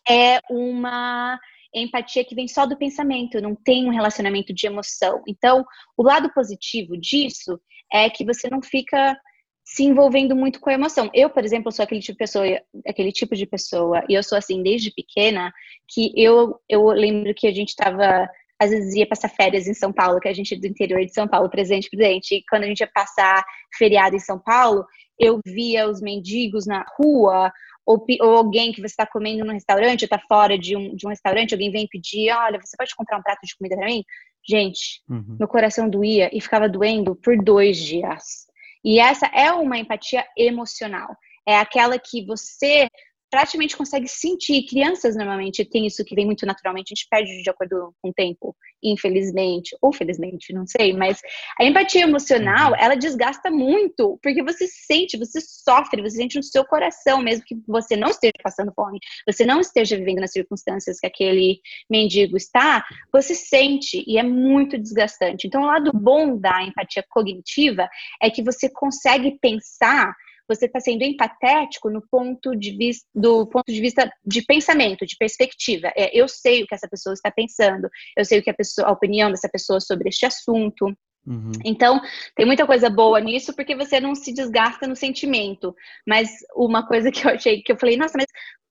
é 0.09 0.39
uma 0.49 1.39
empatia 1.75 2.25
que 2.25 2.35
vem 2.35 2.47
só 2.47 2.67
do 2.67 2.77
pensamento, 2.77 3.41
não 3.41 3.55
tem 3.57 3.87
um 3.87 3.93
relacionamento 3.93 4.55
de 4.55 4.67
emoção. 4.67 5.23
Então, 5.27 5.65
o 5.97 6.03
lado 6.05 6.33
positivo 6.33 6.97
disso 6.97 7.61
é 7.93 8.09
que 8.09 8.25
você 8.25 8.49
não 8.49 8.63
fica 8.63 9.19
se 9.65 9.83
envolvendo 9.83 10.37
muito 10.37 10.61
com 10.61 10.69
a 10.69 10.75
emoção. 10.75 11.11
Eu, 11.15 11.31
por 11.31 11.45
exemplo, 11.45 11.73
sou 11.73 11.83
aquele 11.83 12.01
tipo 12.01 12.13
de 12.13 12.19
pessoa, 12.19 12.45
aquele 12.87 13.11
tipo 13.11 13.35
de 13.35 13.47
pessoa, 13.47 14.05
e 14.09 14.15
eu 14.15 14.23
sou 14.23 14.37
assim 14.37 14.63
desde 14.63 14.93
pequena, 14.93 15.53
que 15.89 16.13
eu, 16.15 16.61
eu 16.69 16.87
lembro 16.89 17.35
que 17.35 17.47
a 17.47 17.53
gente 17.53 17.71
estava 17.71 18.29
às 18.61 18.71
vezes 18.71 18.95
ia 18.95 19.07
passar 19.07 19.29
férias 19.29 19.67
em 19.67 19.75
São 19.75 19.93
Paulo, 19.93 20.21
que 20.21 20.29
a 20.29 20.33
gente 20.33 20.55
é 20.55 20.59
do 20.59 20.67
interior 20.67 21.05
de 21.05 21.13
São 21.13 21.27
Paulo, 21.27 21.51
presente, 21.51 21.91
presente, 21.91 22.37
e 22.37 22.45
quando 22.49 22.63
a 22.63 22.67
gente 22.67 22.81
ia 22.81 22.91
passar 22.93 23.45
feriado 23.77 24.15
em 24.15 24.21
São 24.21 24.39
Paulo, 24.39 24.85
eu 25.19 25.41
via 25.45 25.89
os 25.89 26.01
mendigos 26.01 26.65
na 26.67 26.85
rua, 26.97 27.53
ou, 27.85 28.05
ou 28.21 28.37
alguém 28.37 28.73
que 28.73 28.81
você 28.81 28.87
está 28.87 29.07
comendo 29.07 29.45
num 29.45 29.53
restaurante, 29.53 30.03
ou 30.03 30.07
está 30.07 30.19
fora 30.19 30.57
de 30.57 30.77
um, 30.77 30.95
de 30.95 31.07
um 31.07 31.11
restaurante, 31.11 31.53
alguém 31.53 31.71
vem 31.71 31.89
pedir, 31.89 32.31
olha, 32.31 32.61
você 32.63 32.77
pode 32.77 32.95
comprar 32.95 33.19
um 33.19 33.23
prato 33.23 33.41
de 33.45 33.57
comida 33.57 33.77
para 33.77 33.87
mim? 33.87 34.05
Gente, 34.49 35.03
uhum. 35.09 35.37
meu 35.39 35.49
coração 35.49 35.89
doía 35.89 36.31
e 36.33 36.41
ficava 36.41 36.69
doendo 36.69 37.17
por 37.17 37.37
dois 37.43 37.77
dias. 37.77 38.47
E 38.85 39.01
essa 39.01 39.27
é 39.27 39.51
uma 39.53 39.79
empatia 39.79 40.25
emocional. 40.37 41.17
É 41.47 41.59
aquela 41.59 41.99
que 41.99 42.25
você 42.27 42.89
praticamente 43.35 43.77
consegue 43.77 44.07
sentir. 44.07 44.65
Crianças 44.65 45.17
normalmente 45.17 45.65
têm 45.65 45.87
isso 45.89 46.05
que 46.05 46.15
vem 46.15 46.25
muito 46.25 46.47
naturalmente, 46.47 46.93
a 46.93 46.95
gente 46.95 47.09
perde 47.11 47.43
de 47.43 47.51
acordo 47.51 47.93
com 48.01 48.11
o 48.11 48.15
tempo, 48.15 48.55
infelizmente, 48.81 49.77
ou 49.83 49.93
felizmente, 49.93 50.53
não 50.53 50.65
sei, 50.65 50.93
mas 50.93 51.21
a 51.59 51.65
empatia 51.65 52.03
emocional, 52.03 52.71
uhum. 52.71 52.77
ela 52.79 52.95
desgasta 52.95 53.51
muito, 53.51 54.21
porque 54.23 54.41
você 54.41 54.69
sente, 54.69 55.19
você 55.19 55.41
sofre, 55.41 56.01
você 56.01 56.19
sente 56.19 56.37
no 56.37 56.45
seu 56.45 56.65
coração, 56.65 57.21
mesmo 57.21 57.45
que 57.45 57.57
você 57.67 57.97
não 57.97 58.11
esteja 58.11 58.35
passando 58.41 58.73
fome, 58.73 59.01
você 59.27 59.45
não 59.45 59.61
esteja 59.61 59.97
vivendo 59.97 60.21
nas 60.21 60.31
circunstâncias 60.31 61.01
que 61.01 61.07
aquele 61.07 61.59
mendigo 61.91 62.37
está, 62.37 62.85
você 63.13 63.35
sente 63.35 64.05
e 64.07 64.17
é 64.17 64.23
muito 64.23 64.79
desgastante. 64.79 65.49
Então, 65.49 65.63
o 65.63 65.67
lado 65.67 65.91
bom 65.93 66.39
da 66.39 66.63
empatia 66.63 67.05
cognitiva 67.11 67.89
é 68.23 68.31
que 68.31 68.45
você 68.45 68.71
consegue 68.71 69.37
pensar 69.41 70.15
você 70.49 70.67
está 70.67 70.81
sendo 70.81 71.03
empatético 71.03 71.91
no 71.91 72.03
ponto 72.11 72.55
de 72.55 72.77
vista 72.77 73.07
do 73.15 73.47
ponto 73.47 73.73
de 73.73 73.81
vista 73.81 74.11
de 74.25 74.43
pensamento, 74.43 75.07
de 75.07 75.17
perspectiva. 75.17 75.93
É, 75.97 76.17
eu 76.19 76.29
sei 76.29 76.63
o 76.63 76.67
que 76.67 76.75
essa 76.75 76.89
pessoa 76.89 77.15
está 77.15 77.31
pensando, 77.31 77.89
eu 78.17 78.25
sei 78.25 78.39
o 78.39 78.43
que 78.43 78.51
a, 78.51 78.55
pessoa, 78.55 78.89
a 78.89 78.93
opinião 78.93 79.31
dessa 79.31 79.49
pessoa 79.49 79.81
sobre 79.81 80.09
este 80.09 80.27
assunto. 80.27 80.87
Uhum. 81.27 81.53
Então, 81.65 82.01
tem 82.37 82.45
muita 82.45 82.67
coisa 82.67 82.91
boa 82.91 83.19
nisso, 83.21 83.55
porque 83.55 83.75
você 83.75 83.99
não 83.99 84.15
se 84.15 84.33
desgasta 84.33 84.87
no 84.87 84.95
sentimento. 84.95 85.75
Mas 86.07 86.31
uma 86.55 86.87
coisa 86.87 87.11
que 87.11 87.27
eu 87.27 87.31
achei, 87.33 87.63
que 87.63 87.73
eu 87.73 87.79
falei, 87.79 87.97
nossa, 87.97 88.17
mas 88.17 88.27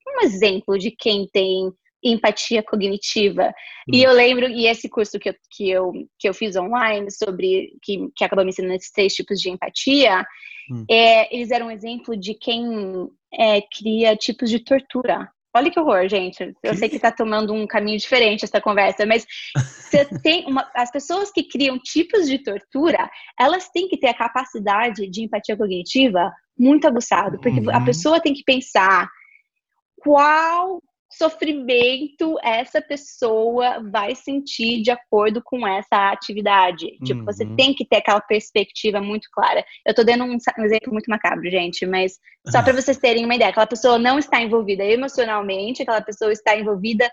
um 0.06 0.24
exemplo 0.24 0.78
de 0.78 0.90
quem 0.90 1.28
tem 1.32 1.72
empatia 2.04 2.62
cognitiva. 2.62 3.48
Hum. 3.88 3.94
E 3.94 4.02
eu 4.02 4.12
lembro, 4.12 4.46
e 4.46 4.66
esse 4.66 4.88
curso 4.88 5.18
que 5.18 5.30
eu, 5.30 5.34
que 5.50 5.70
eu, 5.70 5.92
que 6.18 6.28
eu 6.28 6.34
fiz 6.34 6.54
online 6.54 7.10
sobre, 7.10 7.78
que, 7.82 8.10
que 8.14 8.24
acabou 8.24 8.44
me 8.44 8.50
ensinando 8.50 8.74
esses 8.74 8.92
três 8.92 9.14
tipos 9.14 9.40
de 9.40 9.50
empatia, 9.50 10.24
hum. 10.70 10.84
é, 10.90 11.34
eles 11.34 11.50
eram 11.50 11.66
um 11.66 11.70
exemplo 11.70 12.16
de 12.16 12.34
quem 12.34 13.08
é, 13.32 13.60
cria 13.62 14.16
tipos 14.16 14.50
de 14.50 14.58
tortura. 14.58 15.28
Olha 15.56 15.70
que 15.70 15.78
horror, 15.78 16.08
gente. 16.08 16.52
Eu 16.64 16.74
sei 16.74 16.88
que 16.88 16.96
está 16.96 17.12
tomando 17.12 17.52
um 17.52 17.64
caminho 17.64 17.96
diferente 17.96 18.44
essa 18.44 18.60
conversa, 18.60 19.06
mas 19.06 19.24
você 19.54 20.04
tem 20.20 20.46
uma, 20.46 20.68
as 20.74 20.90
pessoas 20.90 21.30
que 21.30 21.44
criam 21.44 21.78
tipos 21.78 22.28
de 22.28 22.42
tortura, 22.42 23.08
elas 23.38 23.68
têm 23.70 23.88
que 23.88 23.96
ter 23.96 24.08
a 24.08 24.14
capacidade 24.14 25.08
de 25.08 25.22
empatia 25.22 25.56
cognitiva 25.56 26.32
muito 26.58 26.86
aguçada, 26.88 27.38
porque 27.40 27.60
uhum. 27.60 27.70
a 27.70 27.84
pessoa 27.84 28.20
tem 28.20 28.34
que 28.34 28.42
pensar 28.44 29.08
qual 30.02 30.82
sofrimento 31.10 32.36
essa 32.42 32.80
pessoa 32.80 33.80
vai 33.90 34.14
sentir 34.14 34.82
de 34.82 34.90
acordo 34.90 35.40
com 35.42 35.66
essa 35.66 36.10
atividade. 36.10 36.86
Uhum. 36.86 37.04
Tipo, 37.04 37.24
você 37.24 37.44
uhum. 37.44 37.56
tem 37.56 37.72
que 37.74 37.84
ter 37.84 37.96
aquela 37.96 38.20
perspectiva 38.20 39.00
muito 39.00 39.28
clara. 39.32 39.64
Eu 39.86 39.94
tô 39.94 40.02
dando 40.02 40.24
um, 40.24 40.32
um 40.32 40.64
exemplo 40.64 40.92
muito 40.92 41.08
macabro, 41.08 41.48
gente, 41.50 41.86
mas 41.86 42.18
só 42.48 42.62
para 42.62 42.72
vocês 42.72 42.98
terem 42.98 43.24
uma 43.24 43.34
ideia, 43.34 43.50
aquela 43.50 43.66
pessoa 43.66 43.98
não 43.98 44.18
está 44.18 44.40
envolvida 44.40 44.84
emocionalmente, 44.84 45.82
aquela 45.82 46.02
pessoa 46.02 46.32
está 46.32 46.56
envolvida 46.56 47.10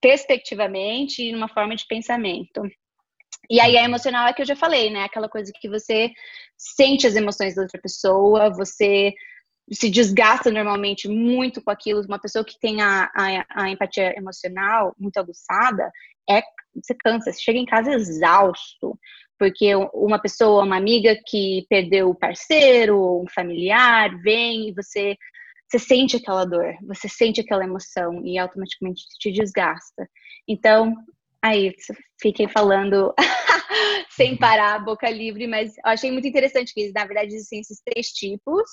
perspectivamente 0.00 1.22
e 1.22 1.32
numa 1.32 1.48
forma 1.48 1.76
de 1.76 1.86
pensamento. 1.86 2.62
E 3.48 3.60
aí 3.60 3.76
a 3.76 3.84
emocional 3.84 4.28
é 4.28 4.32
que 4.32 4.42
eu 4.42 4.46
já 4.46 4.56
falei, 4.56 4.90
né? 4.90 5.04
Aquela 5.04 5.28
coisa 5.28 5.52
que 5.60 5.68
você 5.68 6.10
sente 6.56 7.06
as 7.06 7.16
emoções 7.16 7.54
da 7.54 7.62
outra 7.62 7.80
pessoa, 7.80 8.50
você 8.50 9.12
se 9.72 9.88
desgasta 9.88 10.50
normalmente 10.50 11.08
muito 11.08 11.62
com 11.62 11.70
aquilo. 11.70 12.02
Uma 12.02 12.18
pessoa 12.18 12.44
que 12.44 12.58
tem 12.58 12.80
a, 12.80 13.10
a, 13.14 13.62
a, 13.62 13.70
empatia 13.70 14.14
emocional 14.16 14.94
muito 14.98 15.18
aguçada, 15.18 15.90
é, 16.28 16.42
você 16.74 16.94
cansa, 16.94 17.32
você 17.32 17.40
chega 17.40 17.58
em 17.58 17.64
casa 17.64 17.92
exausto. 17.92 18.98
Porque 19.38 19.74
uma 19.94 20.18
pessoa, 20.18 20.64
uma 20.64 20.76
amiga 20.76 21.16
que 21.26 21.64
perdeu 21.70 22.10
o 22.10 22.14
parceiro, 22.14 23.22
um 23.22 23.26
familiar, 23.34 24.14
vem 24.20 24.68
e 24.68 24.74
você, 24.74 25.16
você 25.66 25.78
sente 25.78 26.16
aquela 26.16 26.44
dor, 26.44 26.74
você 26.86 27.08
sente 27.08 27.40
aquela 27.40 27.64
emoção 27.64 28.20
e 28.22 28.38
automaticamente 28.38 29.02
te 29.18 29.32
desgasta. 29.32 30.06
Então, 30.46 30.94
aí, 31.42 31.74
fiquei 32.20 32.48
falando 32.48 33.14
sem 34.10 34.36
parar, 34.36 34.84
boca 34.84 35.08
livre, 35.08 35.46
mas 35.46 35.76
eu 35.76 35.82
achei 35.84 36.10
muito 36.10 36.26
interessante 36.26 36.74
que, 36.74 36.92
na 36.92 37.04
verdade, 37.04 37.34
existem 37.34 37.60
esses 37.60 37.80
três 37.84 38.08
tipos, 38.08 38.68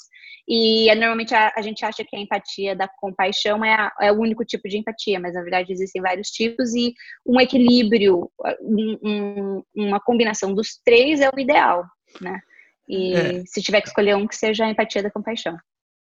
e 0.48 0.90
é, 0.90 0.96
normalmente 0.96 1.34
a, 1.34 1.54
a, 1.56 1.62
gente 1.62 1.86
acha 1.86 2.04
que 2.04 2.16
a 2.16 2.20
empatia 2.20 2.76
da 2.76 2.88
compaixão 2.88 3.64
é, 3.64 3.74
a, 3.74 3.92
é, 4.02 4.12
o 4.12 4.20
único 4.20 4.44
tipo 4.44 4.68
de 4.68 4.78
empatia, 4.78 5.20
mas 5.20 5.34
na 5.34 5.42
verdade 5.42 5.72
existem 5.72 6.02
vários 6.02 6.30
tipos, 6.30 6.74
e 6.74 6.94
um 7.26 7.40
equilíbrio, 7.40 8.30
um, 8.62 8.98
um, 9.04 9.64
uma 9.76 10.00
combinação 10.00 10.54
dos 10.54 10.80
três 10.84 11.22
é 11.22 11.30
o 11.34 11.40
ideal, 11.40 11.86
né? 12.20 12.40
E 12.90 13.14
é. 13.14 13.44
se 13.46 13.62
tiver 13.62 13.82
que 13.82 13.90
escolher 13.90 14.16
um, 14.16 14.28
que 14.28 14.36
seja 14.36 14.66
a 14.66 14.70
empatia 14.70 15.04
da 15.04 15.12
compaixão. 15.12 15.58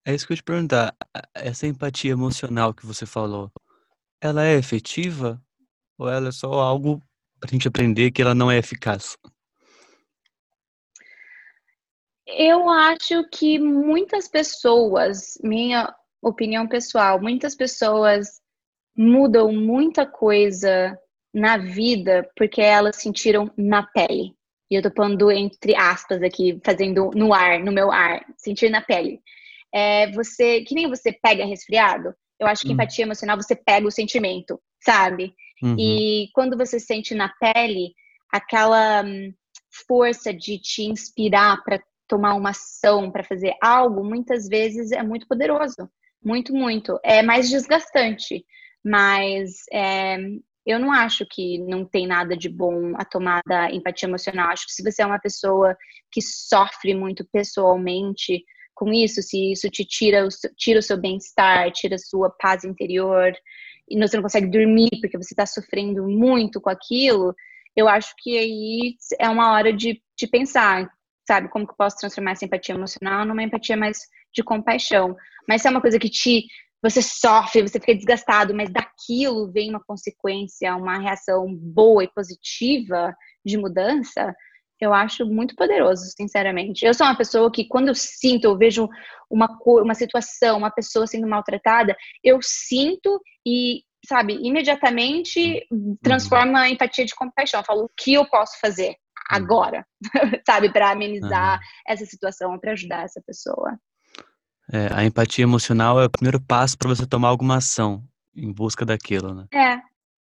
É 0.05 0.13
isso 0.13 0.27
que 0.27 0.33
eu 0.33 0.37
te 0.37 0.43
perguntar. 0.43 0.93
Essa 1.33 1.67
empatia 1.67 2.11
emocional 2.11 2.75
que 2.75 2.85
você 2.85 3.07
falou, 3.07 3.53
ela 4.21 4.45
é 4.45 4.55
efetiva? 4.55 5.41
Ou 5.97 6.09
ela 6.09 6.31
é 6.31 6.33
só 6.33 6.53
algo 6.55 7.01
para 7.43 7.51
a 7.51 7.55
gente 7.55 7.67
aprender 7.67 8.13
que 8.13 8.23
ela 8.23 8.37
não 8.37 8.49
é 8.49 8.57
eficaz? 8.57 9.19
Eu 12.25 12.71
acho 12.71 13.29
que 13.31 13.59
muitas 13.59 14.29
pessoas, 14.29 15.37
minha 15.43 15.93
opinião 16.23 16.69
pessoal, 16.69 17.21
muitas 17.21 17.57
pessoas 17.57 18.41
mudam 18.97 19.53
muita 19.53 20.07
coisa 20.07 20.97
na 21.35 21.57
vida 21.57 22.31
porque 22.37 22.61
elas 22.61 22.97
sentiram 22.97 23.51
na 23.57 23.83
pele. 23.83 24.37
E 24.71 24.77
eu 24.77 24.83
tô 24.83 24.91
pondo 24.91 25.31
entre 25.33 25.75
aspas 25.75 26.23
aqui, 26.23 26.61
fazendo 26.65 27.11
no 27.13 27.35
ar, 27.35 27.59
no 27.59 27.73
meu 27.73 27.91
ar, 27.91 28.25
sentir 28.37 28.71
na 28.71 28.81
pele. 28.81 29.21
É 29.75 30.11
você, 30.13 30.63
que 30.63 30.77
nem 30.77 30.89
você 30.89 31.13
pega 31.13 31.45
resfriado, 31.45 32.15
eu 32.39 32.47
acho 32.47 32.63
que 32.63 32.69
hum. 32.69 32.75
empatia 32.75 33.05
emocional 33.05 33.37
você 33.37 33.57
pega 33.57 33.87
o 33.87 33.91
sentimento, 33.91 34.61
sabe? 34.81 35.35
Uhum. 35.63 35.77
E 35.79 36.29
quando 36.35 36.57
você 36.57 36.81
sente 36.81 37.15
na 37.15 37.29
pele 37.41 37.95
aquela 38.33 39.05
hum, 39.05 39.33
força 39.87 40.33
de 40.33 40.59
te 40.59 40.83
inspirar 40.83 41.63
para 41.63 41.81
tomar 42.09 42.35
uma 42.35 42.51
ação, 42.51 43.11
para 43.11 43.25
fazer 43.25 43.55
algo, 43.63 44.05
muitas 44.05 44.49
vezes 44.49 44.93
é 44.93 45.03
muito 45.03 45.27
poderoso. 45.27 45.89
Muito, 46.23 46.53
muito. 46.53 46.99
É 47.03 47.23
mais 47.23 47.51
desgastante, 47.51 48.45
mas 48.85 49.63
é, 49.73 50.19
eu 50.65 50.79
não 50.79 50.93
acho 50.93 51.27
que 51.27 51.59
não 51.59 51.85
tem 51.85 52.07
nada 52.07 52.37
de 52.37 52.49
bom 52.49 52.95
a 52.97 53.05
tomada 53.05 53.71
empatia 53.73 54.09
emocional. 54.09 54.51
Acho 54.51 54.67
que 54.67 54.73
se 54.73 54.83
você 54.83 55.03
é 55.03 55.07
uma 55.07 55.19
pessoa 55.19 55.77
que 56.11 56.21
sofre 56.21 56.95
muito 56.95 57.27
pessoalmente 57.33 58.45
com 58.75 58.93
isso, 58.93 59.23
se 59.23 59.53
isso 59.53 59.69
te 59.69 59.85
tira 59.85 60.25
o, 60.25 60.29
tira 60.57 60.79
o 60.79 60.83
seu 60.83 60.97
bem-estar, 60.97 61.71
tira 61.73 61.97
a 61.97 61.99
sua 61.99 62.31
paz 62.31 62.65
interior, 62.65 63.33
e 63.89 63.99
você 63.99 64.17
não 64.17 64.23
consegue 64.23 64.47
dormir 64.47 64.91
porque 65.01 65.19
você 65.19 65.35
está 65.35 65.47
sofrendo 65.47 66.07
muito 66.09 66.61
com 66.61 66.71
aquilo, 66.71 67.35
eu 67.77 67.89
acho 67.89 68.15
que 68.19 68.39
aí 68.39 68.97
é 69.19 69.29
uma 69.29 69.53
hora 69.53 69.73
de, 69.73 70.03
de 70.17 70.27
pensar, 70.27 70.91
sabe, 71.27 71.49
como 71.49 71.67
que 71.67 71.73
eu 71.73 71.77
posso 71.77 71.97
transformar 71.97 72.33
essa 72.33 72.45
empatia 72.45 72.75
emocional 72.75 73.25
numa 73.25 73.43
empatia 73.43 73.77
mais 73.77 73.99
de 74.35 74.43
compaixão. 74.43 75.17
Mas 75.49 75.63
se 75.63 75.69
é 75.69 75.71
uma 75.71 75.81
coisa 75.81 75.99
que 75.99 76.09
te 76.09 76.47
você 76.83 77.01
sofre, 77.01 77.63
você 77.63 77.79
fica 77.79 77.95
desgastado, 77.95 78.53
mas 78.53 78.69
daquilo 78.69 79.53
vem 79.53 79.71
uma 79.71 79.83
consequência, 79.85 80.75
uma 80.75 80.99
reação 80.99 81.47
boa 81.55 82.03
e 82.03 82.13
positiva 82.13 83.15
de 83.45 83.57
mudança, 83.57 84.35
eu 84.83 84.93
acho 84.93 85.25
muito 85.25 85.55
poderoso, 85.55 86.07
sinceramente. 86.17 86.85
Eu 86.85 86.93
sou 86.93 87.07
uma 87.07 87.17
pessoa 87.17 87.53
que, 87.53 87.65
quando 87.69 87.87
eu 87.87 87.95
sinto, 87.95 88.47
eu 88.47 88.59
vejo 88.59 88.89
uma, 89.31 89.49
uma 89.65 89.95
situação, 89.95 90.59
uma 90.59 90.73
pessoa 90.73 91.07
sendo 91.07 91.29
maltratada, 91.29 91.97
eu 92.23 92.41
sinto 92.43 93.23
e, 93.47 93.85
sabe, 94.05 94.35
imediatamente 94.43 95.65
transforma 96.03 96.63
a 96.63 96.69
empatia 96.69 97.05
de 97.05 97.15
compaixão. 97.15 97.61
Eu 97.61 97.65
falo, 97.65 97.85
o 97.85 97.91
que 97.97 98.15
eu 98.15 98.27
posso 98.29 98.59
fazer 98.59 98.97
agora, 99.31 99.87
sabe, 100.45 100.73
para 100.73 100.91
amenizar 100.91 101.61
uhum. 101.61 101.65
essa 101.87 102.05
situação, 102.05 102.59
para 102.59 102.73
ajudar 102.73 103.05
essa 103.05 103.23
pessoa. 103.25 103.79
É, 104.73 104.89
a 104.93 105.05
empatia 105.05 105.45
emocional 105.45 106.01
é 106.01 106.07
o 106.07 106.11
primeiro 106.11 106.41
passo 106.41 106.77
para 106.77 106.89
você 106.89 107.07
tomar 107.07 107.29
alguma 107.29 107.59
ação 107.59 108.03
em 108.35 108.53
busca 108.53 108.85
daquilo, 108.85 109.33
né? 109.33 109.47
É. 109.55 109.81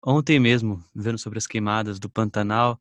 Ontem 0.02 0.40
mesmo, 0.40 0.82
vendo 0.94 1.18
sobre 1.18 1.38
as 1.38 1.46
queimadas 1.46 1.98
do 1.98 2.08
Pantanal, 2.08 2.80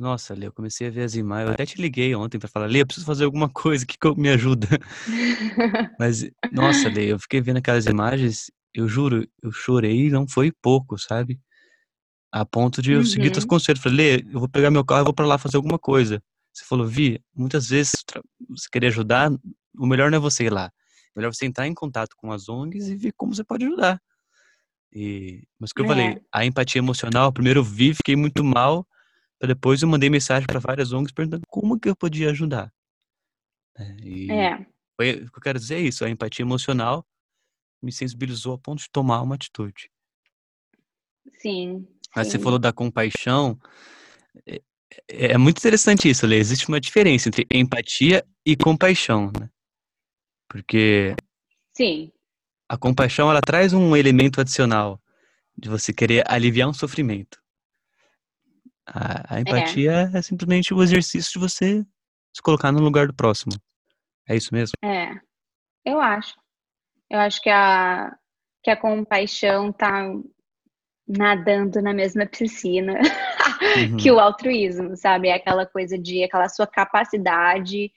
nossa, 0.00 0.32
Lê, 0.34 0.46
eu 0.46 0.52
comecei 0.52 0.86
a 0.86 0.90
ver 0.90 1.02
as 1.02 1.14
imagens. 1.14 1.48
Eu 1.48 1.52
até 1.52 1.66
te 1.66 1.80
liguei 1.80 2.14
ontem 2.14 2.38
para 2.38 2.48
falar, 2.48 2.66
Lê, 2.66 2.80
eu 2.80 2.86
preciso 2.86 3.04
fazer 3.04 3.24
alguma 3.24 3.48
coisa 3.52 3.84
que 3.84 3.98
me 4.16 4.30
ajuda. 4.30 4.66
Mas, 6.00 6.28
nossa, 6.50 6.88
Lê, 6.88 7.12
eu 7.12 7.18
fiquei 7.18 7.42
vendo 7.42 7.58
aquelas 7.58 7.84
imagens, 7.84 8.50
eu 8.74 8.88
juro, 8.88 9.28
eu 9.42 9.52
chorei, 9.52 10.08
não 10.08 10.26
foi 10.26 10.50
pouco, 10.50 10.98
sabe? 10.98 11.38
A 12.32 12.46
ponto 12.46 12.80
de 12.80 12.92
eu 12.92 13.00
uhum. 13.00 13.04
seguir 13.04 13.30
teus 13.30 13.44
conselhos. 13.44 13.82
Falei, 13.82 14.16
Lê, 14.16 14.24
eu 14.32 14.40
vou 14.40 14.48
pegar 14.48 14.70
meu 14.70 14.84
carro 14.84 15.02
e 15.02 15.04
vou 15.04 15.12
para 15.12 15.26
lá 15.26 15.36
fazer 15.36 15.58
alguma 15.58 15.78
coisa. 15.78 16.22
Você 16.50 16.64
falou, 16.64 16.86
Vi, 16.86 17.22
muitas 17.34 17.68
vezes 17.68 17.92
você 18.48 18.68
querer 18.72 18.86
ajudar, 18.86 19.30
o 19.78 19.86
melhor 19.86 20.10
não 20.10 20.16
é 20.16 20.20
você 20.20 20.44
ir 20.44 20.52
lá. 20.52 20.72
O 21.14 21.18
melhor 21.18 21.28
é 21.28 21.32
você 21.34 21.44
entrar 21.44 21.66
em 21.66 21.74
contato 21.74 22.16
com 22.16 22.32
as 22.32 22.48
ONGs 22.48 22.88
e 22.88 22.96
ver 22.96 23.12
como 23.16 23.34
você 23.34 23.44
pode 23.44 23.66
ajudar. 23.66 24.00
E, 24.92 25.42
mas 25.58 25.70
o 25.70 25.74
que 25.74 25.82
eu 25.82 25.84
é. 25.84 25.88
falei, 25.88 26.20
a 26.32 26.46
empatia 26.46 26.78
emocional, 26.78 27.30
primeiro 27.30 27.60
eu 27.60 27.64
vi, 27.64 27.94
fiquei 27.94 28.16
muito 28.16 28.42
mal, 28.42 28.86
depois 29.46 29.82
eu 29.82 29.88
mandei 29.88 30.10
mensagem 30.10 30.46
para 30.46 30.60
várias 30.60 30.92
ONGs 30.92 31.12
perguntando 31.12 31.46
como 31.48 31.78
que 31.78 31.88
eu 31.88 31.96
podia 31.96 32.30
ajudar. 32.30 32.72
É, 33.76 33.96
e 34.02 34.30
é. 34.30 34.66
Foi, 34.96 35.12
o 35.12 35.30
que 35.30 35.38
eu 35.38 35.42
quero 35.42 35.58
dizer 35.58 35.76
é 35.76 35.80
isso, 35.80 36.04
a 36.04 36.10
empatia 36.10 36.44
emocional 36.44 37.06
me 37.82 37.90
sensibilizou 37.90 38.54
a 38.54 38.58
ponto 38.58 38.80
de 38.80 38.90
tomar 38.90 39.22
uma 39.22 39.34
atitude. 39.34 39.90
Sim. 41.38 41.88
Mas 42.14 42.26
sim. 42.26 42.32
você 42.32 42.38
falou 42.38 42.58
da 42.58 42.72
compaixão, 42.72 43.58
é, 44.46 44.60
é, 45.08 45.32
é 45.32 45.38
muito 45.38 45.58
interessante 45.58 46.08
isso, 46.08 46.26
Lê. 46.26 46.36
Existe 46.36 46.68
uma 46.68 46.80
diferença 46.80 47.28
entre 47.28 47.46
empatia 47.50 48.24
e 48.44 48.56
compaixão, 48.56 49.32
né? 49.38 49.48
Porque 50.48 51.14
sim. 51.74 52.12
a 52.68 52.76
compaixão 52.76 53.30
ela 53.30 53.40
traz 53.40 53.72
um 53.72 53.96
elemento 53.96 54.40
adicional 54.40 55.00
de 55.56 55.68
você 55.68 55.92
querer 55.92 56.24
aliviar 56.26 56.68
um 56.68 56.74
sofrimento. 56.74 57.40
A, 58.92 59.34
a 59.34 59.38
é. 59.38 59.40
empatia 59.40 60.10
é. 60.12 60.18
é. 60.18 60.22
simplesmente 60.22 60.74
o 60.74 60.82
exercício 60.82 61.32
de 61.32 61.38
você 61.38 61.84
se 62.34 62.42
colocar 62.42 62.72
no 62.72 62.80
lugar 62.80 63.06
do 63.06 63.14
próximo. 63.14 63.52
É 64.28 64.36
isso 64.36 64.52
mesmo? 64.52 64.74
É, 64.82 65.12
eu 65.84 66.00
acho. 66.00 66.34
Eu 67.08 67.18
acho 67.18 67.40
que 67.42 67.50
a, 67.50 68.14
que 68.62 68.70
a 68.70 68.76
compaixão 68.76 69.72
tá 69.72 70.04
nadando 71.06 71.82
na 71.82 71.92
mesma 71.92 72.24
piscina 72.24 72.94
uhum. 73.90 73.96
que 73.96 74.10
o 74.10 74.20
altruísmo, 74.20 74.96
sabe? 74.96 75.28
É 75.28 75.34
aquela 75.34 75.66
coisa 75.66 75.98
de 75.98 76.22
aquela 76.22 76.48
sua 76.48 76.66
capacidade 76.66 77.90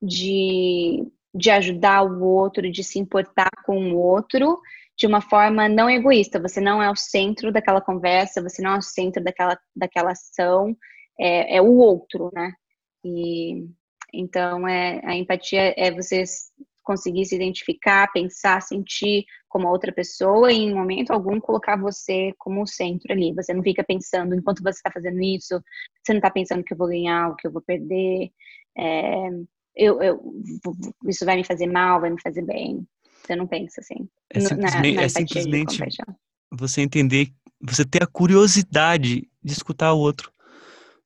de, 0.00 1.10
de 1.34 1.50
ajudar 1.50 2.02
o 2.02 2.22
outro, 2.22 2.70
de 2.70 2.84
se 2.84 2.98
importar 2.98 3.50
com 3.64 3.92
o 3.92 3.96
outro, 3.96 4.60
de 4.98 5.06
uma 5.06 5.20
forma 5.20 5.68
não 5.68 5.88
egoísta. 5.88 6.40
Você 6.40 6.60
não 6.60 6.82
é 6.82 6.90
o 6.90 6.96
centro 6.96 7.52
daquela 7.52 7.80
conversa, 7.80 8.42
você 8.42 8.60
não 8.60 8.74
é 8.74 8.78
o 8.78 8.82
centro 8.82 9.22
daquela, 9.22 9.58
daquela 9.74 10.10
ação, 10.10 10.76
é, 11.18 11.56
é 11.56 11.62
o 11.62 11.76
outro, 11.76 12.30
né? 12.34 12.52
E 13.04 13.66
então 14.12 14.66
é 14.66 15.00
a 15.04 15.14
empatia 15.14 15.74
é 15.76 15.90
você 15.90 16.24
conseguir 16.82 17.26
se 17.26 17.36
identificar, 17.36 18.10
pensar, 18.12 18.62
sentir 18.62 19.24
como 19.48 19.68
a 19.68 19.70
outra 19.70 19.92
pessoa 19.92 20.50
e 20.50 20.56
em 20.56 20.74
momento 20.74 21.12
algum 21.12 21.38
colocar 21.38 21.76
você 21.76 22.32
como 22.38 22.62
o 22.62 22.66
centro 22.66 23.12
ali. 23.12 23.34
Você 23.34 23.52
não 23.54 23.62
fica 23.62 23.84
pensando 23.84 24.34
enquanto 24.34 24.62
você 24.62 24.78
está 24.78 24.90
fazendo 24.90 25.20
isso, 25.22 25.62
você 26.02 26.12
não 26.12 26.18
está 26.18 26.30
pensando 26.30 26.64
que 26.64 26.72
eu 26.72 26.78
vou 26.78 26.88
ganhar, 26.88 27.28
o 27.30 27.36
que 27.36 27.46
eu 27.46 27.52
vou 27.52 27.62
perder, 27.62 28.30
é, 28.76 29.28
eu, 29.76 30.02
eu, 30.02 30.20
isso 31.06 31.24
vai 31.24 31.36
me 31.36 31.44
fazer 31.44 31.66
mal, 31.66 32.00
vai 32.00 32.10
me 32.10 32.20
fazer 32.20 32.42
bem. 32.42 32.86
Você 33.22 33.36
não 33.36 33.46
pensa 33.46 33.80
assim. 33.80 34.08
É 34.30 34.40
simplesmente, 34.40 34.94
na, 34.94 35.00
na 35.00 35.02
é 35.02 35.08
simplesmente 35.08 35.78
você 36.50 36.80
entender, 36.80 37.32
você 37.60 37.84
ter 37.84 38.02
a 38.02 38.06
curiosidade 38.06 39.28
de 39.42 39.52
escutar 39.52 39.92
o 39.92 39.98
outro. 39.98 40.32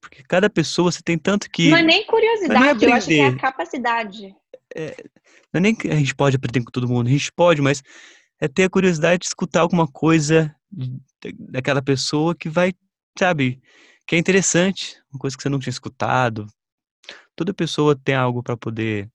Porque 0.00 0.23
cada 0.25 0.50
pessoa 0.50 0.90
você 0.90 1.00
tem 1.02 1.16
tanto 1.16 1.49
que. 1.50 1.71
Não 1.71 1.78
é 1.78 1.83
nem 1.83 2.07
curiosidade, 2.07 2.85
é 2.85 2.88
eu 2.88 2.92
acho 2.95 3.07
que 3.07 3.21
é 3.21 3.26
a 3.26 3.37
capacidade. 3.37 4.35
É, 4.75 4.97
não 5.52 5.59
é 5.59 5.61
nem 5.61 5.75
que 5.75 5.88
a 5.88 5.95
gente 5.95 6.14
pode 6.14 6.37
aprender 6.37 6.64
com 6.64 6.71
todo 6.71 6.88
mundo, 6.88 7.07
a 7.07 7.11
gente 7.11 7.33
pode, 7.33 7.61
mas 7.61 7.83
é 8.40 8.49
ter 8.49 8.64
a 8.64 8.71
curiosidade 8.71 9.21
de 9.21 9.26
escutar 9.26 9.61
alguma 9.61 9.87
coisa 9.87 10.54
daquela 11.38 11.83
pessoa 11.83 12.35
que 12.35 12.49
vai, 12.49 12.73
sabe, 13.16 13.61
que 14.07 14.16
é 14.16 14.19
interessante, 14.19 15.00
uma 15.12 15.19
coisa 15.21 15.37
que 15.37 15.42
você 15.42 15.49
não 15.49 15.59
tinha 15.59 15.71
escutado. 15.71 16.47
Toda 17.37 17.54
pessoa 17.54 17.95
tem 17.95 18.14
algo 18.14 18.42
para 18.42 18.57
poder 18.57 19.09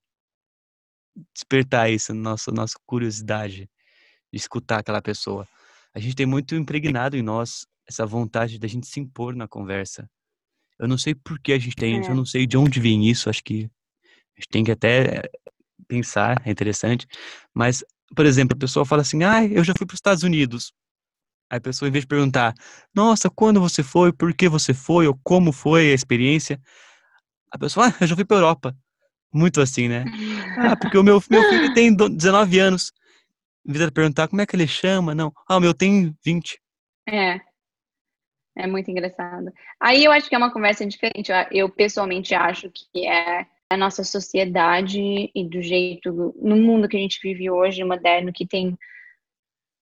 despertar 1.33 1.91
isso, 1.91 2.13
nossa, 2.13 2.51
nossa 2.51 2.75
curiosidade 2.85 3.69
de 4.31 4.37
escutar 4.37 4.79
aquela 4.79 5.01
pessoa. 5.01 5.47
A 5.93 5.99
gente 5.99 6.15
tem 6.15 6.25
muito 6.25 6.55
impregnado 6.55 7.17
em 7.17 7.21
nós 7.21 7.65
essa 7.87 8.05
vontade 8.05 8.59
da 8.59 8.67
gente 8.67 8.87
se 8.87 8.99
impor 8.99 9.35
na 9.35 9.47
conversa. 9.47 10.09
Eu 10.79 10.87
não 10.87 10.97
sei 10.97 11.15
por 11.15 11.39
que 11.39 11.53
a 11.53 11.59
gente 11.59 11.75
tem 11.75 11.99
isso, 11.99 12.09
eu 12.09 12.13
é. 12.13 12.15
não 12.15 12.25
sei 12.25 12.45
de 12.45 12.57
onde 12.57 12.79
vem 12.79 13.09
isso, 13.09 13.29
acho 13.29 13.43
que 13.43 13.69
a 14.37 14.39
gente 14.39 14.49
tem 14.49 14.63
que 14.63 14.71
até 14.71 15.23
pensar, 15.87 16.41
é 16.45 16.51
interessante. 16.51 17.07
Mas, 17.53 17.83
por 18.15 18.25
exemplo, 18.25 18.55
a 18.55 18.59
pessoa 18.59 18.85
fala 18.85 19.01
assim: 19.01 19.23
ah, 19.23 19.43
eu 19.45 19.63
já 19.63 19.73
fui 19.75 19.87
para 19.87 19.95
os 19.95 19.97
Estados 19.97 20.23
Unidos. 20.23 20.73
Aí 21.49 21.57
a 21.57 21.61
pessoa, 21.61 21.87
em 21.87 21.91
vez 21.91 22.03
de 22.03 22.07
perguntar, 22.07 22.53
nossa, 22.93 23.29
quando 23.29 23.59
você 23.59 23.81
foi, 23.81 24.11
por 24.11 24.33
que 24.33 24.49
você 24.49 24.73
foi, 24.73 25.07
ou 25.07 25.17
como 25.23 25.51
foi 25.51 25.91
a 25.91 25.93
experiência, 25.93 26.59
a 27.51 27.57
pessoa, 27.57 27.87
ah, 27.87 27.95
eu 28.01 28.07
já 28.07 28.15
fui 28.15 28.25
para 28.25 28.37
Europa. 28.37 28.77
Muito 29.37 29.61
assim, 29.61 29.87
né? 29.87 30.03
Ah, 30.57 30.75
porque 30.75 30.97
o 30.97 31.03
meu, 31.03 31.21
meu 31.29 31.43
filho 31.43 31.73
tem 31.75 31.95
19 31.95 32.59
anos. 32.59 32.91
Em 33.63 33.71
vez 33.71 33.85
de 33.85 33.91
perguntar 33.91 34.27
como 34.27 34.41
é 34.41 34.45
que 34.47 34.55
ele 34.55 34.67
chama, 34.67 35.13
não. 35.13 35.31
Ah, 35.47 35.57
o 35.57 35.59
meu 35.59 35.73
tem 35.73 36.15
20. 36.25 36.59
É. 37.07 37.39
É 38.57 38.65
muito 38.65 38.89
engraçado. 38.89 39.53
Aí 39.79 40.03
eu 40.03 40.11
acho 40.11 40.27
que 40.27 40.33
é 40.33 40.37
uma 40.37 40.51
conversa 40.51 40.83
diferente. 40.87 41.31
Eu 41.51 41.69
pessoalmente 41.69 42.33
acho 42.33 42.71
que 42.71 43.05
é 43.05 43.45
a 43.69 43.77
nossa 43.77 44.03
sociedade 44.03 45.29
e 45.35 45.47
do 45.47 45.61
jeito, 45.61 46.33
no 46.41 46.55
mundo 46.55 46.87
que 46.87 46.97
a 46.97 46.99
gente 46.99 47.19
vive 47.21 47.51
hoje, 47.51 47.83
moderno, 47.83 48.33
que 48.33 48.47
tem 48.47 48.75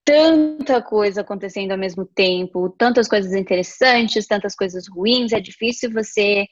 tanta 0.03 0.81
coisa 0.81 1.21
acontecendo 1.21 1.71
ao 1.71 1.77
mesmo 1.77 2.05
tempo, 2.05 2.69
tantas 2.77 3.07
coisas 3.07 3.33
interessantes, 3.33 4.27
tantas 4.27 4.53
coisas 4.53 4.87
ruins, 4.89 5.31
é 5.31 5.39
difícil 5.39 5.91
você 5.91 6.45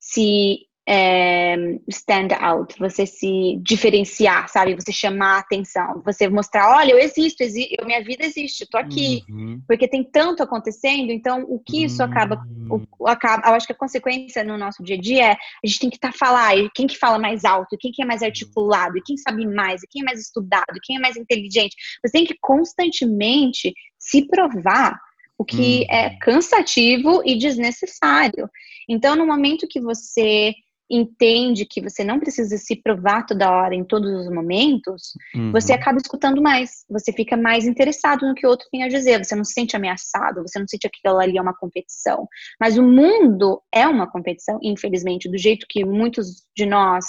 se 0.00 0.67
é, 0.90 1.54
stand 1.86 2.28
out, 2.40 2.74
você 2.78 3.04
se 3.04 3.58
diferenciar, 3.60 4.48
sabe? 4.48 4.74
Você 4.74 4.90
chamar 4.90 5.36
a 5.36 5.38
atenção, 5.40 6.00
você 6.02 6.30
mostrar, 6.30 6.74
olha, 6.74 6.92
eu 6.92 6.98
existo, 6.98 7.42
exi 7.42 7.76
minha 7.84 8.02
vida 8.02 8.24
existe, 8.24 8.66
tô 8.66 8.78
aqui, 8.78 9.22
uhum. 9.28 9.60
porque 9.68 9.86
tem 9.86 10.02
tanto 10.02 10.42
acontecendo, 10.42 11.12
então 11.12 11.44
o 11.46 11.58
que 11.58 11.84
isso 11.84 12.02
acaba, 12.02 12.42
o, 12.70 12.80
o, 12.98 13.06
acaba, 13.06 13.48
eu 13.48 13.54
acho 13.54 13.66
que 13.66 13.74
a 13.74 13.76
consequência 13.76 14.42
no 14.42 14.56
nosso 14.56 14.82
dia 14.82 14.96
a 14.96 15.00
dia 15.00 15.24
é 15.24 15.32
a 15.32 15.66
gente 15.66 15.78
tem 15.78 15.90
que 15.90 15.96
estar 15.96 16.12
tá 16.12 16.18
falar, 16.18 16.54
quem 16.74 16.86
que 16.86 16.96
fala 16.96 17.18
mais 17.18 17.44
alto, 17.44 17.76
quem 17.78 17.92
que 17.92 18.02
é 18.02 18.06
mais 18.06 18.22
articulado, 18.22 18.96
e 18.96 19.02
quem 19.02 19.18
sabe 19.18 19.46
mais, 19.46 19.82
e 19.82 19.88
quem 19.90 20.00
é 20.00 20.04
mais 20.06 20.18
estudado, 20.18 20.74
e 20.74 20.80
quem 20.82 20.96
é 20.96 21.00
mais 21.00 21.18
inteligente. 21.18 21.76
Você 22.02 22.12
tem 22.12 22.24
que 22.24 22.36
constantemente 22.40 23.74
se 23.98 24.26
provar 24.26 24.98
o 25.36 25.44
que 25.44 25.86
é 25.90 26.08
uhum. 26.08 26.18
cansativo 26.18 27.22
e 27.26 27.36
desnecessário. 27.36 28.48
Então, 28.88 29.14
no 29.14 29.26
momento 29.26 29.68
que 29.68 29.80
você 29.80 30.54
entende 30.90 31.66
que 31.66 31.80
você 31.80 32.02
não 32.02 32.18
precisa 32.18 32.56
se 32.56 32.76
provar 32.76 33.26
toda 33.26 33.50
hora, 33.50 33.74
em 33.74 33.84
todos 33.84 34.10
os 34.10 34.32
momentos, 34.32 35.12
uhum. 35.34 35.52
você 35.52 35.72
acaba 35.72 35.98
escutando 35.98 36.40
mais, 36.40 36.84
você 36.88 37.12
fica 37.12 37.36
mais 37.36 37.66
interessado 37.66 38.26
no 38.26 38.34
que 38.34 38.46
o 38.46 38.50
outro 38.50 38.66
tem 38.70 38.82
a 38.82 38.88
dizer, 38.88 39.22
você 39.22 39.34
não 39.34 39.44
se 39.44 39.52
sente 39.52 39.76
ameaçado, 39.76 40.42
você 40.42 40.58
não 40.58 40.66
sente 40.66 40.88
que 40.88 40.98
aquilo 41.06 41.20
ali 41.20 41.36
é 41.36 41.42
uma 41.42 41.54
competição. 41.54 42.26
Mas 42.60 42.78
o 42.78 42.82
mundo 42.82 43.60
é 43.72 43.86
uma 43.86 44.10
competição, 44.10 44.58
infelizmente, 44.62 45.30
do 45.30 45.36
jeito 45.36 45.66
que 45.68 45.84
muitos 45.84 46.46
de 46.56 46.64
nós 46.66 47.04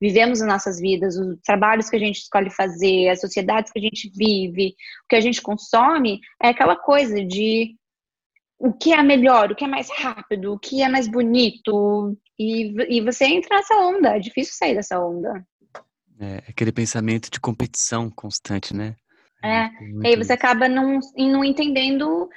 vivemos 0.00 0.42
as 0.42 0.48
nossas 0.48 0.78
vidas, 0.78 1.16
os 1.16 1.38
trabalhos 1.44 1.88
que 1.88 1.96
a 1.96 1.98
gente 1.98 2.16
escolhe 2.16 2.50
fazer, 2.50 3.08
as 3.08 3.20
sociedades 3.20 3.72
que 3.72 3.78
a 3.78 3.82
gente 3.82 4.10
vive, 4.14 4.74
o 5.04 5.08
que 5.08 5.16
a 5.16 5.20
gente 5.20 5.40
consome, 5.40 6.20
é 6.42 6.48
aquela 6.48 6.76
coisa 6.76 7.24
de 7.24 7.74
o 8.58 8.72
que 8.72 8.92
é 8.92 9.02
melhor, 9.02 9.50
o 9.50 9.54
que 9.54 9.64
é 9.64 9.68
mais 9.68 9.90
rápido, 9.90 10.52
o 10.52 10.58
que 10.58 10.82
é 10.82 10.88
mais 10.88 11.08
bonito, 11.08 12.16
e, 12.38 12.96
e 12.96 13.00
você 13.00 13.24
entra 13.26 13.56
nessa 13.56 13.74
onda, 13.76 14.16
é 14.16 14.20
difícil 14.20 14.54
sair 14.54 14.74
dessa 14.74 14.98
onda. 14.98 15.44
É, 16.20 16.42
aquele 16.48 16.72
pensamento 16.72 17.30
de 17.30 17.40
competição 17.40 18.10
constante, 18.10 18.74
né? 18.74 18.96
É, 19.42 19.68
e 20.02 20.06
aí 20.06 20.16
você 20.16 20.32
acaba 20.32 20.68
não, 20.68 20.98
não 21.18 21.44
entendendo 21.44 22.30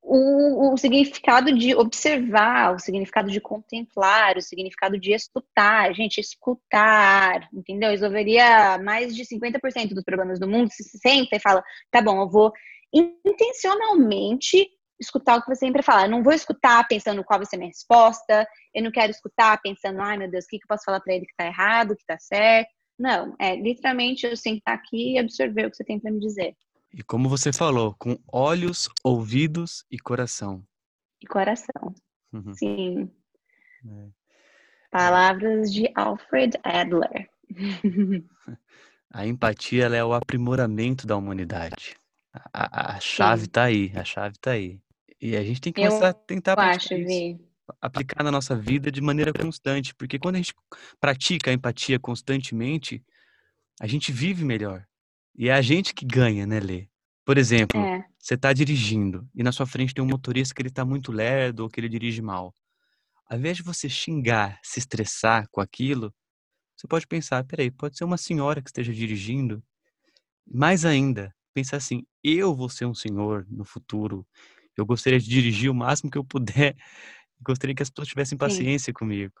o, 0.00 0.72
o, 0.72 0.76
significado 0.76 1.52
de 1.52 1.74
observar, 1.74 2.74
o 2.74 2.78
significado 2.78 3.30
de 3.30 3.40
contemplar, 3.40 4.36
o 4.36 4.42
significado 4.42 4.98
de 4.98 5.12
escutar. 5.12 5.94
Gente, 5.94 6.20
escutar, 6.20 7.48
entendeu? 7.52 7.90
Resolveria 7.90 8.78
mais 8.78 9.14
de 9.14 9.24
50% 9.24 9.94
dos 9.94 10.04
problemas 10.04 10.38
do 10.38 10.48
mundo 10.48 10.70
se 10.70 10.84
senta 10.98 11.36
e 11.36 11.40
fala, 11.40 11.62
tá 11.90 12.00
bom, 12.00 12.20
eu 12.20 12.28
vou 12.30 12.52
intencionalmente 12.92 14.68
escutar 15.00 15.36
o 15.36 15.42
que 15.42 15.48
você 15.48 15.66
sempre 15.66 15.82
fala. 15.82 16.06
Eu 16.06 16.10
não 16.10 16.22
vou 16.22 16.32
escutar 16.32 16.86
pensando 16.88 17.24
qual 17.24 17.38
vai 17.38 17.46
ser 17.46 17.56
a 17.56 17.58
minha 17.58 17.70
resposta, 17.70 18.46
eu 18.74 18.82
não 18.82 18.90
quero 18.90 19.10
escutar 19.10 19.60
pensando, 19.62 20.00
ai 20.00 20.16
meu 20.16 20.30
Deus, 20.30 20.44
o 20.44 20.48
que, 20.48 20.58
que 20.58 20.64
eu 20.64 20.68
posso 20.68 20.84
falar 20.84 21.00
para 21.00 21.14
ele 21.14 21.26
que 21.26 21.34
tá 21.36 21.46
errado, 21.46 21.96
que 21.96 22.04
tá 22.06 22.18
certo. 22.18 22.70
Não, 22.98 23.34
é 23.40 23.56
literalmente 23.56 24.26
eu 24.26 24.36
sentar 24.36 24.74
aqui 24.74 25.14
e 25.14 25.18
absorver 25.18 25.66
o 25.66 25.70
que 25.70 25.76
você 25.76 25.84
tem 25.84 25.98
para 25.98 26.12
me 26.12 26.20
dizer. 26.20 26.56
E 26.92 27.02
como 27.02 27.28
você 27.28 27.52
falou, 27.52 27.94
com 27.98 28.16
olhos, 28.32 28.88
ouvidos 29.02 29.84
e 29.90 29.98
coração. 29.98 30.64
E 31.20 31.26
coração. 31.26 31.92
Uhum. 32.32 32.54
Sim. 32.54 33.10
É. 33.84 34.08
Palavras 34.90 35.72
de 35.72 35.90
Alfred 35.96 36.56
Adler. 36.62 37.28
A 39.12 39.24
empatia 39.26 39.86
é 39.86 40.04
o 40.04 40.12
aprimoramento 40.12 41.06
da 41.06 41.16
humanidade. 41.16 41.94
A, 42.32 42.48
a, 42.52 42.96
a 42.96 43.00
chave 43.00 43.44
está 43.44 43.62
aí, 43.62 43.92
a 43.94 44.04
chave 44.04 44.34
está 44.34 44.50
aí. 44.50 44.80
E 45.24 45.38
a 45.38 45.42
gente 45.42 45.58
tem 45.58 45.72
que 45.72 45.80
começar 45.80 46.10
a 46.10 46.12
tentar 46.12 46.60
acho, 46.60 46.90
aplicar 47.80 48.22
na 48.22 48.30
nossa 48.30 48.54
vida 48.54 48.92
de 48.92 49.00
maneira 49.00 49.32
constante, 49.32 49.94
porque 49.94 50.18
quando 50.18 50.34
a 50.34 50.38
gente 50.38 50.52
pratica 51.00 51.50
a 51.50 51.54
empatia 51.54 51.98
constantemente, 51.98 53.02
a 53.80 53.86
gente 53.86 54.12
vive 54.12 54.44
melhor. 54.44 54.84
E 55.34 55.48
é 55.48 55.54
a 55.54 55.62
gente 55.62 55.94
que 55.94 56.04
ganha, 56.04 56.46
né, 56.46 56.60
Lê? 56.60 56.88
Por 57.24 57.38
exemplo, 57.38 57.80
é. 57.80 58.04
você 58.18 58.34
está 58.34 58.52
dirigindo 58.52 59.26
e 59.34 59.42
na 59.42 59.50
sua 59.50 59.64
frente 59.64 59.94
tem 59.94 60.04
um 60.04 60.06
motorista 60.06 60.54
que 60.54 60.60
ele 60.60 60.68
está 60.68 60.84
muito 60.84 61.10
lerdo 61.10 61.60
ou 61.60 61.70
que 61.70 61.80
ele 61.80 61.88
dirige 61.88 62.20
mal. 62.20 62.54
Ao 63.26 63.38
invés 63.38 63.56
de 63.56 63.62
você 63.62 63.88
xingar, 63.88 64.60
se 64.62 64.78
estressar 64.78 65.48
com 65.50 65.62
aquilo, 65.62 66.14
você 66.76 66.86
pode 66.86 67.06
pensar, 67.06 67.42
peraí, 67.44 67.70
pode 67.70 67.96
ser 67.96 68.04
uma 68.04 68.18
senhora 68.18 68.60
que 68.60 68.68
esteja 68.68 68.92
dirigindo. 68.92 69.64
Mais 70.46 70.84
ainda, 70.84 71.34
pensar 71.54 71.78
assim, 71.78 72.04
eu 72.22 72.54
vou 72.54 72.68
ser 72.68 72.84
um 72.84 72.94
senhor 72.94 73.46
no 73.48 73.64
futuro, 73.64 74.26
eu 74.76 74.86
gostaria 74.86 75.18
de 75.18 75.28
dirigir 75.28 75.70
o 75.70 75.74
máximo 75.74 76.10
que 76.10 76.18
eu 76.18 76.24
puder. 76.24 76.76
Gostaria 77.42 77.74
que 77.74 77.82
as 77.82 77.90
pessoas 77.90 78.08
tivessem 78.08 78.38
paciência 78.38 78.90
Sim. 78.90 78.94
comigo. 78.94 79.34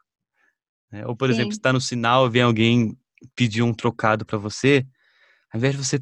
Né? 0.90 1.06
Ou, 1.06 1.16
por 1.16 1.28
Sim. 1.28 1.34
exemplo, 1.34 1.52
está 1.52 1.72
no 1.72 1.80
sinal, 1.80 2.28
vem 2.30 2.42
alguém 2.42 2.98
pedir 3.34 3.62
um 3.62 3.72
trocado 3.72 4.26
para 4.26 4.36
você, 4.36 4.86
ao 5.50 5.58
invés 5.58 5.74
de 5.74 5.84
você 5.84 5.98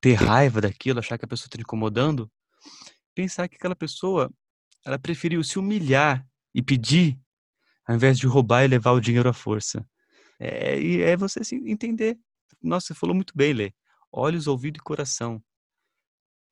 ter 0.00 0.14
raiva 0.14 0.60
daquilo, 0.60 0.98
achar 0.98 1.18
que 1.18 1.24
a 1.24 1.28
pessoa 1.28 1.46
está 1.46 1.60
incomodando, 1.60 2.30
pensar 3.14 3.48
que 3.48 3.56
aquela 3.56 3.76
pessoa, 3.76 4.30
ela 4.84 4.98
preferiu 4.98 5.42
se 5.42 5.58
humilhar 5.58 6.26
e 6.54 6.62
pedir, 6.62 7.18
ao 7.86 7.96
invés 7.96 8.18
de 8.18 8.26
roubar 8.26 8.64
e 8.64 8.68
levar 8.68 8.92
o 8.92 9.00
dinheiro 9.00 9.28
à 9.28 9.32
força. 9.32 9.86
É, 10.38 10.78
e 10.80 11.00
é 11.02 11.16
você 11.16 11.40
entender. 11.56 12.18
Nossa, 12.62 12.88
você 12.88 12.94
falou 12.94 13.14
muito 13.14 13.32
bem, 13.36 13.52
Lê. 13.52 13.72
Olhos, 14.10 14.46
ouvido 14.46 14.76
e 14.76 14.80
coração. 14.80 15.42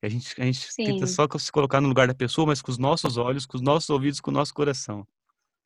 A 0.03 0.09
gente, 0.09 0.41
a 0.41 0.45
gente 0.45 0.67
tenta 0.75 1.07
só 1.07 1.25
se 1.37 1.51
colocar 1.51 1.79
no 1.79 1.87
lugar 1.87 2.07
da 2.07 2.13
pessoa, 2.13 2.47
mas 2.47 2.61
com 2.61 2.69
os 2.69 2.77
nossos 2.77 3.17
olhos, 3.17 3.45
com 3.45 3.55
os 3.55 3.61
nossos 3.61 3.89
ouvidos, 3.89 4.19
com 4.19 4.31
o 4.31 4.33
nosso 4.33 4.53
coração. 4.53 5.07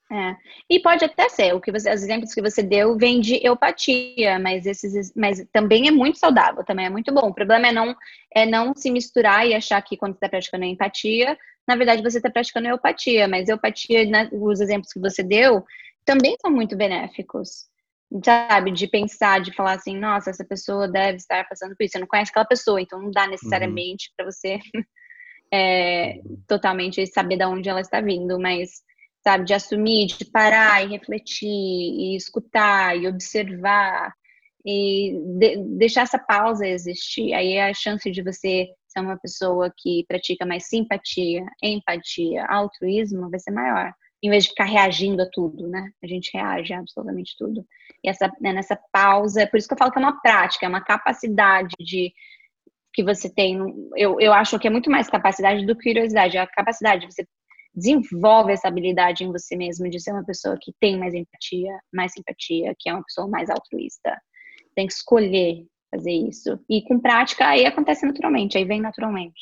É. 0.09 0.35
E 0.69 0.79
pode 0.79 1.03
até 1.03 1.27
ser, 1.27 1.53
o 1.53 1.59
que 1.59 1.69
você, 1.69 1.93
os 1.93 2.01
exemplos 2.01 2.33
que 2.33 2.41
você 2.41 2.63
deu 2.63 2.97
vem 2.97 3.19
de 3.19 3.45
empatia, 3.45 4.39
mas 4.39 4.65
esses, 4.65 5.13
mas 5.13 5.45
também 5.51 5.87
é 5.87 5.91
muito 5.91 6.17
saudável, 6.17 6.63
também 6.63 6.85
é 6.85 6.89
muito 6.89 7.13
bom. 7.13 7.27
O 7.27 7.33
problema 7.33 7.67
é 7.67 7.71
não 7.73 7.95
é 8.33 8.45
não 8.45 8.73
se 8.73 8.89
misturar 8.89 9.45
e 9.45 9.53
achar 9.53 9.81
que 9.81 9.97
quando 9.97 10.13
você 10.13 10.17
está 10.17 10.29
praticando 10.29 10.63
a 10.63 10.67
empatia, 10.67 11.37
na 11.67 11.75
verdade 11.75 12.01
você 12.01 12.17
está 12.17 12.29
praticando 12.29 12.69
a 12.69 12.75
empatia, 12.75 13.27
mas 13.27 13.49
empatia, 13.49 14.05
né, 14.05 14.29
os 14.31 14.61
exemplos 14.61 14.93
que 14.93 14.99
você 14.99 15.21
deu, 15.21 15.65
também 16.05 16.37
são 16.39 16.49
muito 16.49 16.77
benéficos, 16.77 17.65
sabe? 18.23 18.71
De 18.71 18.87
pensar, 18.87 19.41
de 19.41 19.53
falar 19.53 19.73
assim, 19.73 19.97
nossa, 19.97 20.29
essa 20.29 20.45
pessoa 20.45 20.87
deve 20.87 21.17
estar 21.17 21.47
passando 21.47 21.75
por 21.75 21.83
isso. 21.83 21.93
Você 21.93 21.99
não 21.99 22.07
conhece 22.07 22.31
aquela 22.31 22.45
pessoa, 22.45 22.81
então 22.81 23.01
não 23.01 23.11
dá 23.11 23.23
uhum. 23.23 23.31
necessariamente 23.31 24.09
uhum. 24.09 24.13
para 24.15 24.25
você 24.31 24.59
é, 25.51 26.21
totalmente 26.47 27.05
saber 27.07 27.37
de 27.37 27.45
onde 27.45 27.69
ela 27.69 27.81
está 27.81 28.01
vindo, 28.01 28.39
mas 28.39 28.81
sabe, 29.23 29.45
de 29.45 29.53
assumir, 29.53 30.07
de 30.07 30.25
parar 30.25 30.85
e 30.85 30.89
refletir, 30.89 31.47
e 31.47 32.15
escutar, 32.15 32.97
e 32.97 33.07
observar, 33.07 34.13
e 34.65 35.19
de, 35.37 35.57
deixar 35.77 36.03
essa 36.03 36.17
pausa 36.19 36.65
existir. 36.65 37.33
Aí 37.33 37.59
a 37.59 37.73
chance 37.73 38.09
de 38.09 38.23
você 38.23 38.67
ser 38.87 38.99
uma 39.01 39.17
pessoa 39.17 39.71
que 39.75 40.05
pratica 40.07 40.45
mais 40.45 40.67
simpatia, 40.67 41.45
empatia, 41.61 42.45
altruísmo 42.45 43.29
vai 43.29 43.39
ser 43.39 43.51
maior. 43.51 43.93
Em 44.23 44.29
vez 44.29 44.43
de 44.43 44.49
ficar 44.49 44.65
reagindo 44.65 45.21
a 45.21 45.29
tudo, 45.29 45.67
né? 45.67 45.91
A 46.03 46.07
gente 46.07 46.31
reage 46.33 46.73
a 46.73 46.79
absolutamente 46.79 47.35
tudo. 47.37 47.65
E 48.03 48.09
essa, 48.09 48.31
né, 48.41 48.51
nessa 48.51 48.77
pausa, 48.91 49.41
é 49.41 49.45
por 49.45 49.57
isso 49.57 49.67
que 49.67 49.73
eu 49.73 49.77
falo 49.77 49.91
que 49.91 49.99
é 49.99 50.01
uma 50.01 50.21
prática, 50.21 50.65
é 50.65 50.69
uma 50.69 50.83
capacidade 50.83 51.75
de 51.79 52.11
que 52.93 53.03
você 53.03 53.29
tem. 53.29 53.59
Eu, 53.95 54.19
eu 54.19 54.33
acho 54.33 54.57
que 54.57 54.67
é 54.67 54.71
muito 54.71 54.89
mais 54.89 55.07
capacidade 55.07 55.65
do 55.65 55.75
que 55.75 55.93
curiosidade. 55.93 56.37
É 56.37 56.41
a 56.41 56.47
capacidade 56.47 57.05
de 57.05 57.13
você 57.13 57.27
desenvolve 57.75 58.51
essa 58.51 58.67
habilidade 58.67 59.23
em 59.23 59.31
você 59.31 59.55
mesmo 59.55 59.87
de 59.87 59.99
ser 59.99 60.11
uma 60.11 60.25
pessoa 60.25 60.57
que 60.59 60.73
tem 60.79 60.97
mais 60.97 61.13
empatia, 61.13 61.79
mais 61.93 62.11
simpatia, 62.11 62.73
que 62.79 62.89
é 62.89 62.93
uma 62.93 63.03
pessoa 63.03 63.27
mais 63.27 63.51
altruísta. 63.51 64.19
Tem 64.75 64.87
que 64.87 64.93
escolher 64.93 65.63
fazer 65.91 66.11
isso. 66.11 66.59
E 66.67 66.81
com 66.83 66.99
prática, 66.99 67.47
aí 67.47 67.65
acontece 67.65 68.05
naturalmente, 68.05 68.57
aí 68.57 68.65
vem 68.65 68.81
naturalmente. 68.81 69.39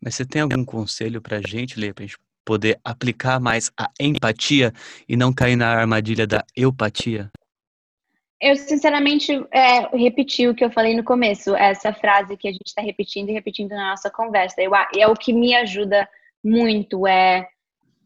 Mas 0.00 0.16
você 0.16 0.26
tem 0.26 0.42
algum 0.42 0.64
conselho 0.64 1.22
pra 1.22 1.40
gente, 1.40 1.78
Lê, 1.78 1.92
pra 1.92 2.04
gente 2.04 2.18
poder 2.48 2.80
aplicar 2.82 3.38
mais 3.38 3.70
a 3.78 3.90
empatia 4.00 4.72
e 5.06 5.18
não 5.18 5.34
cair 5.34 5.54
na 5.54 5.68
armadilha 5.68 6.26
da 6.26 6.42
eupatia? 6.56 7.30
Eu, 8.40 8.56
sinceramente, 8.56 9.32
é, 9.52 9.94
repeti 9.94 10.48
o 10.48 10.54
que 10.54 10.64
eu 10.64 10.70
falei 10.70 10.96
no 10.96 11.04
começo, 11.04 11.54
essa 11.54 11.92
frase 11.92 12.38
que 12.38 12.48
a 12.48 12.52
gente 12.52 12.68
está 12.68 12.80
repetindo 12.80 13.28
e 13.28 13.34
repetindo 13.34 13.70
na 13.72 13.90
nossa 13.90 14.08
conversa. 14.10 14.62
Eu, 14.62 14.70
é 14.74 15.06
o 15.06 15.14
que 15.14 15.30
me 15.30 15.54
ajuda 15.54 16.08
muito 16.42 17.06
é, 17.06 17.46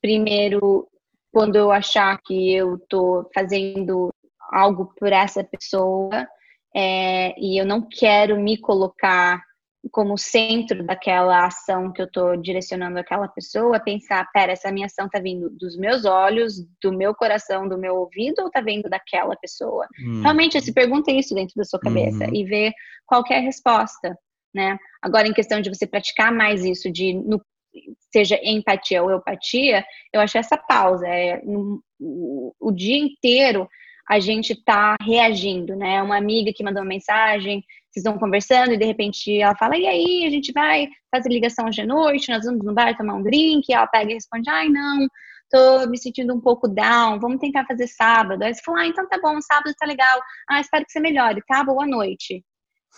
primeiro, 0.01 0.89
quando 1.31 1.55
eu 1.55 1.71
achar 1.71 2.19
que 2.25 2.53
eu 2.53 2.79
tô 2.89 3.31
fazendo 3.33 4.13
algo 4.51 4.93
por 4.99 5.13
essa 5.13 5.45
pessoa 5.45 6.27
é, 6.75 7.33
e 7.39 7.61
eu 7.61 7.65
não 7.65 7.81
quero 7.81 8.41
me 8.41 8.57
colocar 8.59 9.41
como 9.91 10.17
centro 10.17 10.85
daquela 10.85 11.47
ação 11.47 11.93
que 11.93 12.01
eu 12.01 12.07
estou 12.07 12.37
direcionando 12.37 12.99
aquela 12.99 13.27
pessoa, 13.27 13.81
pensar, 13.81 14.31
pera, 14.33 14.53
essa 14.53 14.71
minha 14.71 14.87
ação 14.87 15.07
está 15.07 15.19
vindo 15.19 15.51
dos 15.51 15.77
meus 15.77 16.05
olhos, 16.05 16.65
do 16.83 16.93
meu 16.93 17.15
coração, 17.15 17.69
do 17.69 17.77
meu 17.77 17.97
ouvido 17.97 18.41
ou 18.41 18.47
está 18.47 18.61
vindo 18.61 18.89
daquela 18.89 19.35
pessoa? 19.37 19.87
Hum. 20.01 20.23
Realmente, 20.23 20.61
se 20.61 20.73
pergunta 20.73 21.11
isso 21.11 21.35
dentro 21.35 21.55
da 21.57 21.65
sua 21.65 21.81
cabeça 21.81 22.25
uhum. 22.27 22.35
e 22.35 22.45
ver 22.45 22.73
qual 23.07 23.25
é 23.31 23.37
a 23.37 23.41
resposta, 23.41 24.17
né? 24.55 24.79
Agora, 25.03 25.27
em 25.27 25.33
questão 25.35 25.61
de 25.61 25.69
você 25.69 25.87
praticar 25.87 26.33
mais 26.33 26.65
isso, 26.65 26.91
de 26.91 27.15
no 27.15 27.41
seja 28.13 28.39
empatia 28.43 29.03
ou 29.03 29.11
eupatia, 29.11 29.83
eu 30.13 30.21
acho 30.21 30.37
essa 30.37 30.57
pausa. 30.57 31.09
É, 31.09 31.43
no, 31.43 31.83
o, 31.99 32.55
o 32.61 32.71
dia 32.71 32.99
inteiro 32.99 33.67
a 34.09 34.21
gente 34.21 34.55
tá 34.55 34.97
reagindo, 35.03 35.75
né? 35.75 36.03
Uma 36.03 36.17
amiga 36.17 36.53
que 36.55 36.63
mandou 36.63 36.83
uma 36.83 36.89
mensagem, 36.89 37.65
vocês 37.93 38.05
estão 38.05 38.19
conversando 38.19 38.73
e 38.73 38.79
de 38.79 38.85
repente 38.85 39.39
ela 39.39 39.55
fala: 39.55 39.77
e 39.77 39.87
aí, 39.87 40.25
a 40.27 40.31
gente 40.31 40.51
vai 40.53 40.89
fazer 41.15 41.29
ligação 41.29 41.67
hoje 41.67 41.83
à 41.83 41.87
noite, 41.87 42.31
nós 42.31 42.45
vamos 42.45 42.65
no 42.65 42.75
bar 42.75 42.97
tomar 42.97 43.15
um 43.15 43.23
drink. 43.23 43.69
E 43.69 43.75
ela 43.75 43.87
pega 43.87 44.11
e 44.11 44.15
responde: 44.15 44.49
ai, 44.49 44.69
não, 44.69 45.07
tô 45.51 45.87
me 45.89 45.99
sentindo 45.99 46.35
um 46.35 46.41
pouco 46.41 46.67
down, 46.67 47.21
vamos 47.21 47.39
tentar 47.39 47.67
fazer 47.67 47.87
sábado. 47.87 48.43
Aí 48.43 48.55
você 48.55 48.63
fala: 48.63 48.81
ah, 48.81 48.87
então 48.87 49.07
tá 49.09 49.19
bom, 49.23 49.41
sábado 49.43 49.75
tá 49.79 49.87
legal. 49.87 50.21
Ah, 50.49 50.61
espero 50.61 50.85
que 50.87 50.93
você 50.93 51.01
melhore, 51.01 51.43
tá? 51.47 51.63
Boa 51.63 51.87
noite. 51.87 52.43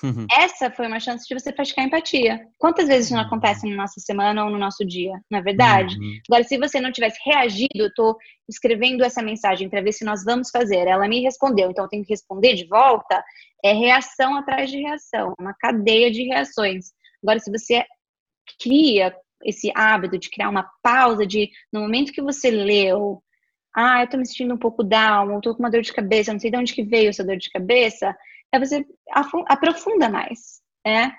Uhum. 0.03 0.27
Essa 0.31 0.71
foi 0.71 0.87
uma 0.87 0.99
chance 0.99 1.27
de 1.27 1.39
você 1.39 1.53
praticar 1.53 1.85
empatia. 1.85 2.41
Quantas 2.59 2.89
vezes 2.89 3.07
isso 3.07 3.15
não 3.15 3.23
acontece 3.23 3.69
na 3.69 3.77
nossa 3.77 4.01
semana 4.01 4.45
ou 4.45 4.51
no 4.51 4.59
nosso 4.59 4.85
dia, 4.85 5.13
não 5.31 5.39
é 5.39 5.43
verdade? 5.43 5.97
Uhum. 5.97 6.19
Agora, 6.29 6.45
se 6.45 6.59
você 6.59 6.81
não 6.81 6.91
tivesse 6.91 7.19
reagido, 7.25 7.69
eu 7.77 7.87
estou 7.87 8.17
escrevendo 8.49 9.05
essa 9.05 9.23
mensagem 9.23 9.69
para 9.69 9.81
ver 9.81 9.93
se 9.93 10.05
nós 10.05 10.25
vamos 10.25 10.51
fazer. 10.51 10.89
Ela 10.89 11.09
me 11.09 11.23
respondeu, 11.23 11.71
então 11.71 11.85
eu 11.85 11.89
tenho 11.89 12.05
que 12.05 12.13
responder 12.13 12.55
de 12.55 12.67
volta. 12.67 13.23
É 13.65 13.73
reação 13.73 14.37
atrás 14.37 14.71
de 14.71 14.79
reação, 14.79 15.33
uma 15.39 15.55
cadeia 15.55 16.11
de 16.11 16.25
reações. 16.25 16.87
Agora, 17.23 17.39
se 17.39 17.51
você 17.51 17.85
cria 18.61 19.15
esse 19.43 19.71
hábito 19.75 20.19
de 20.19 20.31
criar 20.31 20.49
uma 20.49 20.69
pausa, 20.83 21.27
de 21.27 21.51
no 21.73 21.81
momento 21.81 22.13
que 22.13 22.23
você 22.23 22.51
leu, 22.51 23.23
ah, 23.75 24.03
eu 24.03 24.09
tô 24.09 24.17
me 24.17 24.27
sentindo 24.27 24.55
um 24.55 24.59
pouco 24.59 24.83
down, 24.83 25.35
ou 25.35 25.41
tô 25.41 25.55
com 25.55 25.63
uma 25.63 25.71
dor 25.71 25.83
de 25.83 25.93
cabeça, 25.93 26.33
não 26.33 26.41
sei 26.41 26.51
de 26.51 26.57
onde 26.57 26.75
que 26.75 26.83
veio 26.83 27.09
essa 27.09 27.25
dor 27.25 27.37
de 27.37 27.51
cabeça, 27.51 28.15
é 28.55 28.59
você 28.59 28.87
aprofunda 29.49 30.09
mais, 30.09 30.61
né? 30.87 31.13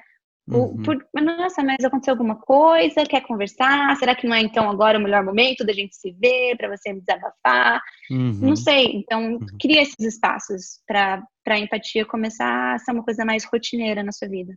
Uhum. 0.47 0.83
Por, 0.83 1.03
nossa, 1.15 1.63
mas 1.63 1.83
aconteceu 1.83 2.13
alguma 2.13 2.35
coisa? 2.35 3.03
Quer 3.03 3.21
conversar? 3.21 3.95
Será 3.97 4.15
que 4.15 4.27
não 4.27 4.35
é 4.35 4.41
então 4.41 4.69
agora 4.69 4.99
o 4.99 5.01
melhor 5.01 5.23
momento 5.23 5.65
da 5.65 5.73
gente 5.73 5.95
se 5.95 6.11
ver 6.11 6.55
para 6.55 6.69
você 6.69 6.93
me 6.93 7.01
desabafar? 7.01 7.81
Uhum. 8.11 8.39
Não 8.41 8.55
sei. 8.55 8.91
Então, 8.93 9.33
uhum. 9.33 9.45
cria 9.59 9.81
esses 9.81 9.99
espaços 9.99 10.81
para 10.87 11.23
a 11.47 11.59
empatia 11.59 12.05
começar 12.05 12.75
a 12.75 12.79
ser 12.79 12.91
uma 12.91 13.03
coisa 13.03 13.25
mais 13.25 13.43
rotineira 13.43 14.03
na 14.03 14.11
sua 14.11 14.27
vida. 14.27 14.55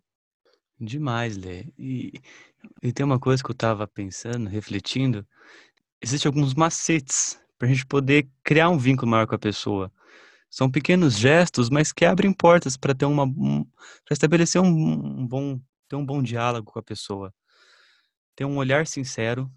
Demais, 0.79 1.37
Lê. 1.39 1.65
E, 1.79 2.13
e 2.83 2.93
tem 2.93 3.05
uma 3.05 3.19
coisa 3.19 3.43
que 3.43 3.51
eu 3.51 3.55
estava 3.55 3.87
pensando, 3.87 4.49
refletindo. 4.49 5.27
Existem 6.03 6.29
alguns 6.29 6.55
macetes 6.55 7.41
para 7.59 7.67
a 7.67 7.73
gente 7.73 7.87
poder 7.87 8.29
criar 8.45 8.69
um 8.69 8.79
vínculo 8.79 9.11
maior 9.11 9.27
com 9.27 9.35
a 9.35 9.39
pessoa. 9.39 9.91
São 10.51 10.71
pequenos 10.71 11.17
gestos, 11.17 11.69
mas 11.69 11.93
que 11.93 12.05
abrem 12.05 12.33
portas 12.33 12.77
para 12.77 12.95
ter 12.95 13.05
uma 13.05 13.25
um, 13.25 13.65
para 14.05 14.13
estabelecer 14.13 14.61
um, 14.61 14.67
um, 14.67 15.27
bom 15.27 15.61
ter 15.89 15.97
um 15.97 16.05
bom 16.05 16.23
diálogo 16.23 16.73
com 16.73 16.79
a 16.79 16.83
pessoa. 16.83 17.35
Ter 18.35 18.45
um 18.45 18.57
olhar 18.57 18.87
sincero. 18.87 19.51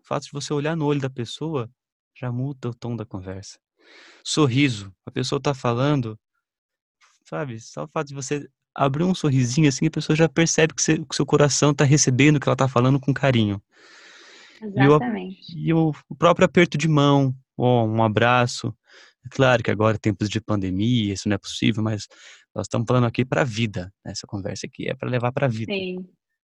O 0.00 0.04
fato 0.04 0.24
de 0.24 0.32
você 0.32 0.52
olhar 0.52 0.76
no 0.76 0.86
olho 0.86 1.00
da 1.00 1.10
pessoa 1.10 1.70
já 2.14 2.30
muda 2.30 2.68
o 2.68 2.74
tom 2.74 2.96
da 2.96 3.06
conversa. 3.06 3.58
Sorriso. 4.24 4.94
A 5.06 5.10
pessoa 5.10 5.38
está 5.38 5.54
falando, 5.54 6.18
sabe? 7.24 7.58
Só 7.60 7.84
o 7.84 7.88
fato 7.88 8.08
de 8.08 8.14
você 8.14 8.48
abrir 8.74 9.04
um 9.04 9.14
sorrisinho 9.14 9.68
assim, 9.68 9.86
a 9.86 9.90
pessoa 9.90 10.16
já 10.16 10.28
percebe 10.28 10.74
que, 10.74 10.82
o 11.08 11.14
seu 11.14 11.26
coração 11.26 11.70
está 11.70 11.84
recebendo 11.84 12.36
o 12.36 12.40
que 12.40 12.48
ela 12.48 12.54
está 12.54 12.68
falando 12.68 12.98
com 12.98 13.12
carinho. 13.12 13.62
Exatamente. 14.60 15.52
E, 15.56 15.72
o, 15.72 15.92
e 15.92 15.94
o, 16.08 16.14
próprio 16.14 16.44
aperto 16.44 16.78
de 16.78 16.88
mão, 16.88 17.34
ou 17.56 17.86
um 17.86 18.02
abraço, 18.02 18.74
claro 19.30 19.62
que 19.62 19.70
agora, 19.70 19.98
tempos 19.98 20.28
de 20.28 20.40
pandemia, 20.40 21.12
isso 21.12 21.28
não 21.28 21.34
é 21.34 21.38
possível, 21.38 21.82
mas 21.82 22.06
nós 22.54 22.66
estamos 22.66 22.86
falando 22.86 23.06
aqui 23.06 23.24
para 23.24 23.42
a 23.42 23.44
vida. 23.44 23.92
Né? 24.04 24.12
Essa 24.12 24.26
conversa 24.26 24.66
aqui 24.66 24.88
é 24.88 24.94
para 24.94 25.08
levar 25.08 25.32
para 25.32 25.46
a 25.46 25.48
vida. 25.48 25.72
Sim. 25.72 26.08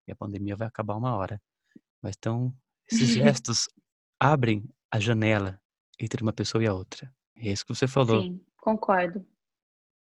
E 0.07 0.11
a 0.11 0.15
pandemia 0.15 0.55
vai 0.55 0.67
acabar 0.67 0.95
uma 0.95 1.15
hora. 1.15 1.41
Mas 2.01 2.15
então, 2.17 2.53
esses 2.91 3.09
gestos 3.13 3.67
abrem 4.19 4.63
a 4.91 4.99
janela 4.99 5.59
entre 5.99 6.21
uma 6.21 6.33
pessoa 6.33 6.63
e 6.63 6.67
a 6.67 6.73
outra. 6.73 7.11
É 7.37 7.51
isso 7.51 7.65
que 7.65 7.73
você 7.73 7.87
falou. 7.87 8.21
Sim, 8.21 8.41
concordo. 8.57 9.25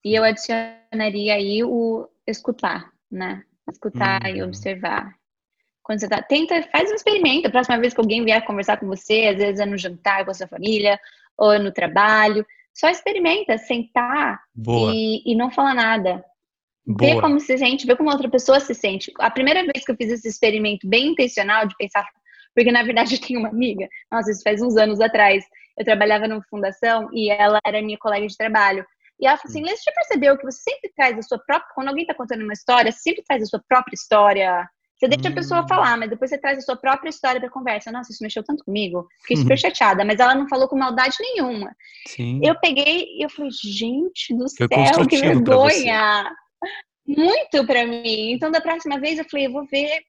E 0.04 0.18
eu 0.18 0.24
adicionaria 0.24 1.34
aí 1.34 1.62
o 1.62 2.08
escutar, 2.26 2.92
né? 3.10 3.44
Escutar 3.70 4.34
e 4.34 4.40
uhum. 4.40 4.48
observar. 4.48 5.14
Quando 5.90 5.98
você 5.98 6.08
tá, 6.08 6.22
tenta, 6.22 6.62
faz 6.70 6.88
um 6.88 6.94
experimento. 6.94 7.48
A 7.48 7.50
próxima 7.50 7.76
vez 7.76 7.92
que 7.92 8.00
alguém 8.00 8.24
vier 8.24 8.44
conversar 8.44 8.76
com 8.76 8.86
você, 8.86 9.26
às 9.26 9.36
vezes 9.38 9.58
é 9.58 9.66
no 9.66 9.76
jantar 9.76 10.24
com 10.24 10.30
a 10.30 10.34
sua 10.34 10.46
família, 10.46 10.96
ou 11.36 11.58
no 11.58 11.72
trabalho. 11.72 12.46
Só 12.72 12.88
experimenta, 12.88 13.58
sentar 13.58 14.38
e, 14.94 15.32
e, 15.32 15.34
não 15.34 15.50
falar 15.50 15.74
nada. 15.74 16.24
Boa. 16.86 17.14
Vê 17.14 17.20
como 17.20 17.40
se 17.40 17.58
sente, 17.58 17.88
vê 17.88 17.96
como 17.96 18.08
outra 18.08 18.30
pessoa 18.30 18.60
se 18.60 18.72
sente. 18.72 19.12
A 19.18 19.32
primeira 19.32 19.64
vez 19.64 19.84
que 19.84 19.90
eu 19.90 19.96
fiz 19.96 20.12
esse 20.12 20.28
experimento 20.28 20.88
bem 20.88 21.08
intencional 21.08 21.66
de 21.66 21.76
pensar, 21.76 22.06
porque 22.54 22.70
na 22.70 22.84
verdade 22.84 23.16
eu 23.18 23.20
tenho 23.20 23.40
uma 23.40 23.48
amiga, 23.48 23.88
nossa, 24.12 24.30
isso 24.30 24.44
faz 24.44 24.62
uns 24.62 24.76
anos 24.76 25.00
atrás, 25.00 25.44
eu 25.76 25.84
trabalhava 25.84 26.28
numa 26.28 26.44
fundação 26.48 27.10
e 27.12 27.32
ela 27.32 27.58
era 27.66 27.82
minha 27.82 27.98
colega 27.98 28.28
de 28.28 28.36
trabalho. 28.36 28.86
E 29.18 29.26
ela 29.26 29.36
falou 29.36 29.50
assim: 29.50 29.62
hum. 29.64 29.66
Lê, 29.66 29.76
você 29.76 29.82
já 29.86 29.92
percebeu 29.92 30.38
que 30.38 30.44
você 30.44 30.62
sempre 30.70 30.92
traz 30.94 31.18
a 31.18 31.22
sua 31.22 31.38
própria. 31.40 31.74
Quando 31.74 31.88
alguém 31.88 32.04
está 32.04 32.14
contando 32.14 32.44
uma 32.44 32.52
história, 32.52 32.92
sempre 32.92 33.24
traz 33.24 33.42
a 33.42 33.46
sua 33.46 33.60
própria 33.68 33.94
história 33.94 34.70
você 35.00 35.08
deixa 35.08 35.28
hum. 35.28 35.32
a 35.32 35.34
pessoa 35.34 35.60
hum. 35.62 35.68
falar, 35.68 35.96
mas 35.96 36.10
depois 36.10 36.30
você 36.30 36.38
traz 36.38 36.58
a 36.58 36.60
sua 36.60 36.76
própria 36.76 37.08
história 37.08 37.40
para 37.40 37.48
conversa. 37.48 37.90
Nossa, 37.90 38.12
isso 38.12 38.22
mexeu 38.22 38.44
tanto 38.44 38.62
comigo. 38.62 39.08
Fiquei 39.22 39.38
super 39.38 39.58
chateada, 39.58 40.04
mas 40.04 40.20
ela 40.20 40.34
não 40.34 40.46
falou 40.46 40.68
com 40.68 40.76
maldade 40.76 41.16
nenhuma. 41.18 41.74
Sim. 42.06 42.38
Eu 42.44 42.54
peguei 42.60 43.06
e 43.16 43.24
eu 43.24 43.30
falei, 43.30 43.50
gente 43.50 44.36
do 44.36 44.44
Foi 44.50 44.68
céu, 44.68 45.06
que 45.06 45.16
vergonha! 45.16 46.30
Muito 47.06 47.66
para 47.66 47.86
mim. 47.86 48.32
Então, 48.32 48.50
da 48.50 48.60
próxima 48.60 49.00
vez, 49.00 49.18
eu 49.18 49.24
falei, 49.24 49.46
eu 49.46 49.52
vou 49.52 49.66
ver 49.66 50.02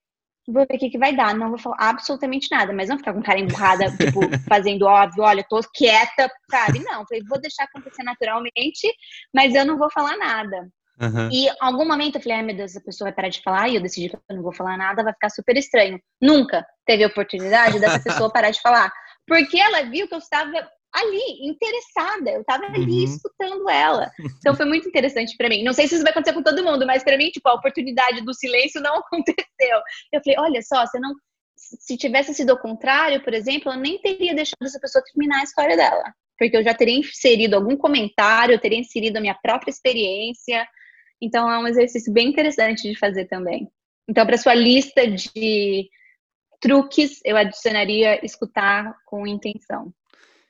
vou 0.48 0.66
ver 0.68 0.76
o 0.76 0.80
que, 0.80 0.90
que 0.90 0.98
vai 0.98 1.16
dar. 1.16 1.34
Não 1.34 1.50
vou 1.50 1.58
falar 1.58 1.78
absolutamente 1.80 2.48
nada, 2.52 2.74
mas 2.74 2.90
não 2.90 2.98
ficar 2.98 3.14
com 3.14 3.22
cara 3.22 3.40
emburrada, 3.40 3.86
tipo, 3.98 4.20
fazendo 4.48 4.86
óbvio, 4.86 5.24
olha, 5.24 5.46
tô 5.48 5.60
quieta, 5.74 6.30
sabe? 6.50 6.80
Não, 6.80 7.06
falei, 7.08 7.24
vou 7.30 7.40
deixar 7.40 7.64
acontecer 7.64 8.04
naturalmente, 8.04 8.92
mas 9.34 9.56
eu 9.56 9.66
não 9.66 9.78
vou 9.78 9.90
falar 9.90 10.18
nada. 10.18 10.70
Uhum. 11.02 11.30
E 11.32 11.48
em 11.48 11.56
algum 11.60 11.86
momento 11.86 12.16
eu 12.16 12.22
falei, 12.22 12.38
ai 12.38 12.44
meu 12.44 12.56
Deus, 12.56 12.76
a 12.76 12.82
pessoa 12.82 13.08
vai 13.08 13.16
parar 13.16 13.30
de 13.30 13.42
falar, 13.42 13.70
e 13.70 13.76
eu 13.76 13.82
decidi 13.82 14.10
que 14.10 14.16
eu 14.16 14.36
não 14.36 14.44
vou 14.44 14.54
falar 14.54 14.78
nada, 14.78 15.04
vai 15.04 15.14
ficar 15.14 15.30
super 15.30 15.58
estranho. 15.58 16.00
Nunca 16.22 16.66
teve 16.86 17.04
a 17.04 17.08
oportunidade 17.08 17.80
dessa 17.80 18.00
pessoa 18.04 18.32
parar 18.32 18.52
de 18.52 18.62
falar. 18.62 18.92
Porque 19.28 19.60
ela 19.60 19.84
viu 19.84 20.08
que 20.08 20.14
eu 20.14 20.20
estava 20.20 20.52
ali, 20.94 21.48
interessada. 21.48 22.32
Eu 22.32 22.44
tava 22.44 22.66
ali 22.66 22.80
uhum. 22.80 23.04
escutando 23.04 23.70
ela. 23.70 24.12
Então 24.38 24.56
foi 24.56 24.66
muito 24.66 24.88
interessante 24.88 25.36
para 25.38 25.50
mim. 25.50 25.64
Não 25.64 25.74
sei 25.74 25.88
se 25.88 25.96
isso 25.96 26.04
vai 26.04 26.12
acontecer 26.12 26.36
com 26.36 26.44
todo 26.44 26.64
mundo, 26.64 26.86
mas 26.86 27.04
para 27.04 27.18
mim, 27.18 27.30
tipo, 27.30 27.48
a 27.48 27.54
oportunidade 27.54 28.22
do 28.22 28.34
silêncio 28.34 28.82
não 28.82 28.98
aconteceu. 29.00 29.80
Eu 30.12 30.22
falei, 30.24 30.40
olha 30.40 30.62
só, 30.62 30.86
você 30.86 31.00
não. 31.00 31.14
Se 31.56 31.96
tivesse 31.96 32.34
sido 32.34 32.50
ao 32.50 32.60
contrário, 32.60 33.24
por 33.24 33.34
exemplo, 33.34 33.72
eu 33.72 33.78
nem 33.78 34.02
teria 34.02 34.34
deixado 34.34 34.66
essa 34.66 34.80
pessoa 34.80 35.04
terminar 35.04 35.40
a 35.40 35.44
história 35.44 35.78
dela. 35.78 36.04
Porque 36.38 36.58
eu 36.58 36.64
já 36.64 36.74
teria 36.74 36.98
inserido 36.98 37.56
algum 37.56 37.78
comentário, 37.78 38.54
eu 38.54 38.60
teria 38.60 38.80
inserido 38.80 39.18
a 39.18 39.22
minha 39.22 39.38
própria 39.42 39.70
experiência. 39.70 40.68
Então 41.22 41.50
é 41.50 41.60
um 41.60 41.68
exercício 41.68 42.12
bem 42.12 42.30
interessante 42.30 42.90
de 42.90 42.98
fazer 42.98 43.26
também. 43.26 43.70
Então, 44.08 44.26
para 44.26 44.38
sua 44.38 44.54
lista 44.54 45.08
de 45.08 45.90
truques, 46.60 47.20
eu 47.24 47.38
adicionaria 47.38 48.24
escutar 48.26 48.96
com 49.06 49.26
intenção. 49.28 49.94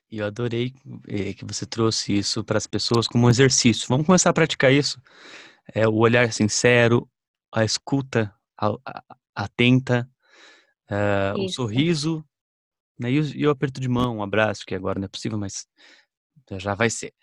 E 0.09 0.17
eu 0.17 0.25
adorei 0.25 0.73
eh, 1.07 1.33
que 1.33 1.45
você 1.45 1.65
trouxe 1.65 2.17
isso 2.17 2.43
para 2.43 2.57
as 2.57 2.67
pessoas 2.67 3.07
como 3.07 3.27
um 3.27 3.29
exercício. 3.29 3.87
Vamos 3.87 4.05
começar 4.05 4.29
a 4.29 4.33
praticar 4.33 4.71
isso. 4.71 5.01
É 5.73 5.87
o 5.87 5.95
olhar 5.95 6.33
sincero, 6.33 7.09
a 7.53 7.63
escuta 7.63 8.33
a, 8.59 8.75
a, 8.85 9.03
atenta, 9.35 10.09
uh, 10.89 11.39
o 11.39 11.49
sorriso 11.49 12.25
né, 12.99 13.11
e, 13.11 13.19
o, 13.19 13.23
e, 13.23 13.47
o, 13.47 13.49
aperto 13.49 13.79
de 13.79 13.87
mão, 13.87 14.17
um 14.17 14.23
abraço, 14.23 14.65
que 14.65 14.75
agora 14.75 14.99
não 14.99 15.05
é 15.05 15.09
possível, 15.09 15.37
mas 15.37 15.65
já 16.57 16.75
vai 16.75 16.89
ser. 16.89 17.13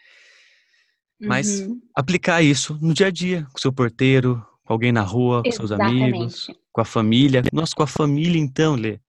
Mas 1.20 1.60
uhum. 1.60 1.80
aplicar 1.94 2.42
isso 2.42 2.78
no 2.80 2.94
dia 2.94 3.08
a 3.08 3.10
dia, 3.10 3.46
com 3.52 3.58
seu 3.58 3.72
porteiro, 3.72 4.44
com 4.64 4.72
alguém 4.72 4.92
na 4.92 5.02
rua, 5.02 5.42
com 5.42 5.48
Exatamente. 5.48 5.68
seus 5.68 5.72
amigos, 5.72 6.50
com 6.72 6.80
a 6.80 6.84
família. 6.84 7.42
Nossa, 7.52 7.74
com 7.74 7.82
a 7.82 7.86
família 7.86 8.38
então, 8.38 8.74
Lê. 8.74 9.00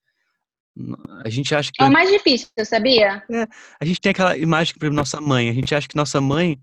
A 1.24 1.30
gente 1.30 1.54
acha 1.54 1.72
que. 1.74 1.84
É 1.84 1.86
o 1.86 1.92
mais 1.92 2.10
difícil, 2.10 2.48
sabia? 2.64 3.24
É, 3.30 3.48
a 3.80 3.86
gente 3.86 4.00
tem 4.00 4.12
aquela 4.12 4.38
imagem 4.38 4.76
para 4.78 4.90
nossa 4.90 5.20
mãe. 5.20 5.50
A 5.50 5.54
gente 5.54 5.76
acha 5.76 5.88
que 5.88 5.96
nossa 5.96 6.22
mãe 6.22 6.60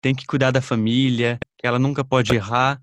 tem 0.00 0.14
que 0.14 0.26
cuidar 0.26 0.50
da 0.50 0.60
família, 0.60 1.38
que 1.58 1.66
ela 1.66 1.78
nunca 1.78 2.04
pode 2.04 2.34
errar. 2.34 2.80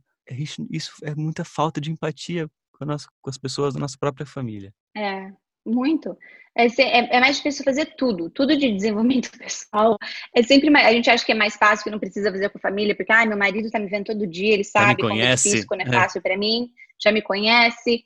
Isso 0.69 0.91
é 1.03 1.15
muita 1.15 1.45
falta 1.45 1.79
de 1.79 1.91
empatia 1.91 2.49
com, 2.71 2.85
nossa, 2.85 3.07
com 3.21 3.29
as 3.29 3.37
pessoas 3.37 3.73
da 3.73 3.79
nossa 3.79 3.97
própria 3.99 4.25
família. 4.25 4.73
É, 4.95 5.31
muito. 5.67 6.17
É, 6.57 6.65
é, 6.65 7.17
é, 7.17 7.19
mais 7.19 7.37
difícil 7.37 7.63
fazer 7.63 7.93
tudo, 7.95 8.31
tudo 8.31 8.57
de 8.57 8.71
desenvolvimento 8.71 9.29
pessoal. 9.37 9.95
É 10.35 10.41
sempre 10.41 10.71
mais, 10.71 10.87
a 10.87 10.91
gente 10.91 11.09
acha 11.09 11.23
que 11.23 11.31
é 11.31 11.35
mais 11.35 11.55
fácil, 11.55 11.83
que 11.83 11.91
não 11.91 11.99
precisa 11.99 12.31
fazer 12.31 12.49
com 12.49 12.57
a 12.57 12.61
família, 12.61 12.95
porque 12.95 13.11
ah, 13.11 13.25
meu 13.25 13.37
marido 13.37 13.69
tá 13.69 13.77
me 13.77 13.87
vendo 13.87 14.05
todo 14.05 14.25
dia, 14.25 14.55
ele 14.55 14.63
sabe 14.63 15.01
como 15.01 15.13
é 15.13 15.35
difícil, 15.35 15.65
quando 15.67 15.81
é, 15.81 15.83
é. 15.83 15.91
fácil 15.91 16.19
para 16.21 16.35
mim, 16.35 16.69
já 16.99 17.11
me 17.11 17.21
conhece. 17.21 18.03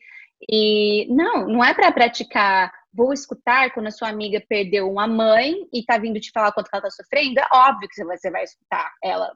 E 0.49 1.07
não, 1.09 1.47
não 1.47 1.63
é 1.63 1.73
para 1.73 1.91
praticar. 1.91 2.71
Vou 2.93 3.13
escutar 3.13 3.71
quando 3.71 3.87
a 3.87 3.91
sua 3.91 4.09
amiga 4.09 4.43
perdeu 4.49 4.91
uma 4.91 5.07
mãe 5.07 5.55
e 5.71 5.85
tá 5.85 5.97
vindo 5.97 6.19
te 6.19 6.29
falar 6.31 6.51
quanto 6.51 6.67
ela 6.73 6.81
tá 6.81 6.89
sofrendo. 6.89 7.39
É 7.39 7.47
óbvio 7.53 7.87
que 7.87 8.03
você 8.03 8.29
vai 8.29 8.43
escutar 8.43 8.91
ela, 9.01 9.31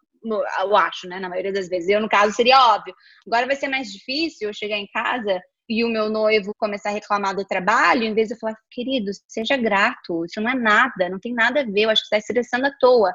eu 0.59 0.75
acho, 0.75 1.07
né? 1.07 1.19
Na 1.19 1.29
maioria 1.29 1.53
das 1.53 1.69
vezes. 1.69 1.88
Eu, 1.88 2.01
no 2.01 2.09
caso, 2.09 2.33
seria 2.33 2.59
óbvio. 2.73 2.93
Agora 3.25 3.45
vai 3.45 3.55
ser 3.55 3.69
mais 3.69 3.88
difícil 3.93 4.49
eu 4.49 4.53
chegar 4.53 4.77
em 4.77 4.88
casa 4.88 5.41
e 5.67 5.84
o 5.84 5.89
meu 5.89 6.10
noivo 6.10 6.54
começar 6.58 6.89
a 6.89 6.93
reclamar 6.93 7.36
do 7.36 7.45
trabalho, 7.45 8.04
em 8.04 8.13
vez 8.13 8.28
de 8.28 8.36
eu 8.36 8.39
falar, 8.39 8.56
querido, 8.71 9.12
seja 9.28 9.58
grato, 9.58 10.25
isso 10.25 10.41
não 10.41 10.51
é 10.51 10.56
nada, 10.56 11.10
não 11.10 11.19
tem 11.19 11.34
nada 11.34 11.62
a 11.62 11.63
ver, 11.63 11.82
eu 11.82 11.89
acho 11.89 12.01
que 12.04 12.08
você 12.08 12.15
está 12.15 12.34
estressando 12.34 12.67
à 12.67 12.71
toa 12.80 13.13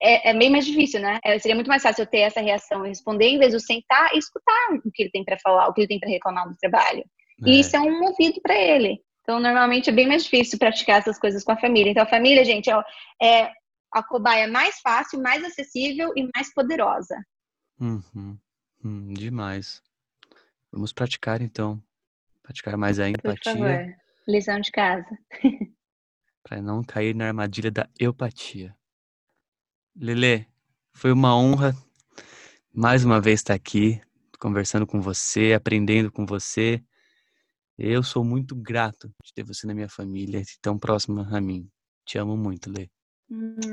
é, 0.00 0.30
é 0.30 0.34
bem 0.34 0.50
mais 0.50 0.64
difícil, 0.64 1.00
né? 1.00 1.18
É, 1.24 1.38
seria 1.38 1.54
muito 1.54 1.68
mais 1.68 1.82
fácil 1.82 2.02
eu 2.02 2.06
ter 2.06 2.20
essa 2.20 2.40
reação 2.40 2.84
e 2.84 2.88
responder, 2.88 3.26
em 3.26 3.38
vez 3.38 3.50
de 3.50 3.56
eu 3.56 3.60
sentar 3.60 4.14
e 4.14 4.18
escutar 4.18 4.70
o 4.84 4.90
que 4.92 5.02
ele 5.02 5.10
tem 5.10 5.24
para 5.24 5.38
falar, 5.38 5.68
o 5.68 5.74
que 5.74 5.80
ele 5.80 5.88
tem 5.88 5.98
para 5.98 6.08
reclamar 6.08 6.48
do 6.48 6.56
trabalho. 6.56 7.04
É. 7.44 7.48
E 7.48 7.60
isso 7.60 7.76
é 7.76 7.80
um 7.80 8.04
ouvido 8.04 8.40
para 8.40 8.54
ele. 8.54 9.00
Então, 9.22 9.40
normalmente 9.40 9.90
é 9.90 9.92
bem 9.92 10.06
mais 10.06 10.24
difícil 10.24 10.58
praticar 10.58 11.00
essas 11.00 11.18
coisas 11.18 11.44
com 11.44 11.52
a 11.52 11.58
família. 11.58 11.90
Então, 11.90 12.02
a 12.02 12.08
família, 12.08 12.44
gente, 12.44 12.70
é, 12.70 12.82
é 13.20 13.52
a 13.92 14.02
cobaia 14.02 14.46
mais 14.48 14.80
fácil, 14.80 15.20
mais 15.20 15.44
acessível 15.44 16.12
e 16.16 16.28
mais 16.34 16.52
poderosa. 16.54 17.16
Uhum. 17.80 18.38
Hum, 18.84 19.12
demais. 19.12 19.82
Vamos 20.72 20.92
praticar, 20.92 21.40
então. 21.40 21.82
Praticar 22.42 22.76
mais 22.76 22.98
a 22.98 23.08
empatia. 23.08 23.34
Por 23.34 23.58
favor. 23.58 23.96
Lição 24.26 24.60
de 24.60 24.70
casa. 24.70 25.18
para 26.48 26.62
não 26.62 26.82
cair 26.82 27.14
na 27.14 27.26
armadilha 27.26 27.70
da 27.70 27.88
eupatia. 28.00 28.74
Lele, 29.94 30.46
foi 30.92 31.12
uma 31.12 31.36
honra 31.36 31.74
mais 32.72 33.04
uma 33.04 33.20
vez 33.20 33.40
estar 33.40 33.54
aqui, 33.54 34.00
conversando 34.38 34.86
com 34.86 35.00
você, 35.00 35.52
aprendendo 35.52 36.10
com 36.10 36.24
você. 36.24 36.82
Eu 37.76 38.02
sou 38.02 38.24
muito 38.24 38.56
grato 38.56 39.12
de 39.22 39.34
ter 39.34 39.42
você 39.42 39.66
na 39.66 39.74
minha 39.74 39.88
família, 39.88 40.42
tão 40.62 40.78
próxima 40.78 41.28
a 41.30 41.40
mim. 41.40 41.68
Te 42.06 42.18
amo 42.18 42.36
muito, 42.36 42.70
Lê. 42.70 42.88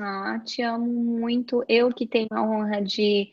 Ah, 0.02 0.40
te 0.44 0.62
amo 0.62 0.86
muito. 0.86 1.64
Eu 1.70 1.94
que 1.94 2.06
tenho 2.06 2.28
a 2.32 2.42
honra 2.42 2.82
de 2.82 3.32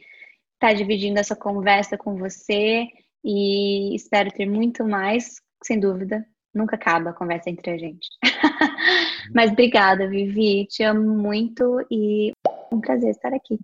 estar 0.55 0.73
dividindo 0.73 1.19
essa 1.19 1.35
conversa 1.35 1.99
com 1.99 2.17
você 2.17 2.87
e 3.25 3.95
espero 3.95 4.31
ter 4.31 4.47
muito 4.47 4.85
mais, 4.85 5.37
sem 5.65 5.79
dúvida. 5.79 6.25
Nunca 6.55 6.77
acaba 6.77 7.11
a 7.11 7.15
conversa 7.15 7.49
entre 7.49 7.71
a 7.71 7.79
gente. 7.79 8.09
Mas 9.35 9.51
obrigada, 9.51 10.07
Vivi. 10.09 10.67
Te 10.67 10.83
amo 10.83 11.17
muito 11.17 11.85
e 11.91 12.33
um 12.71 12.81
prazer 12.81 13.11
estar 13.11 13.33
aqui. 13.33 13.59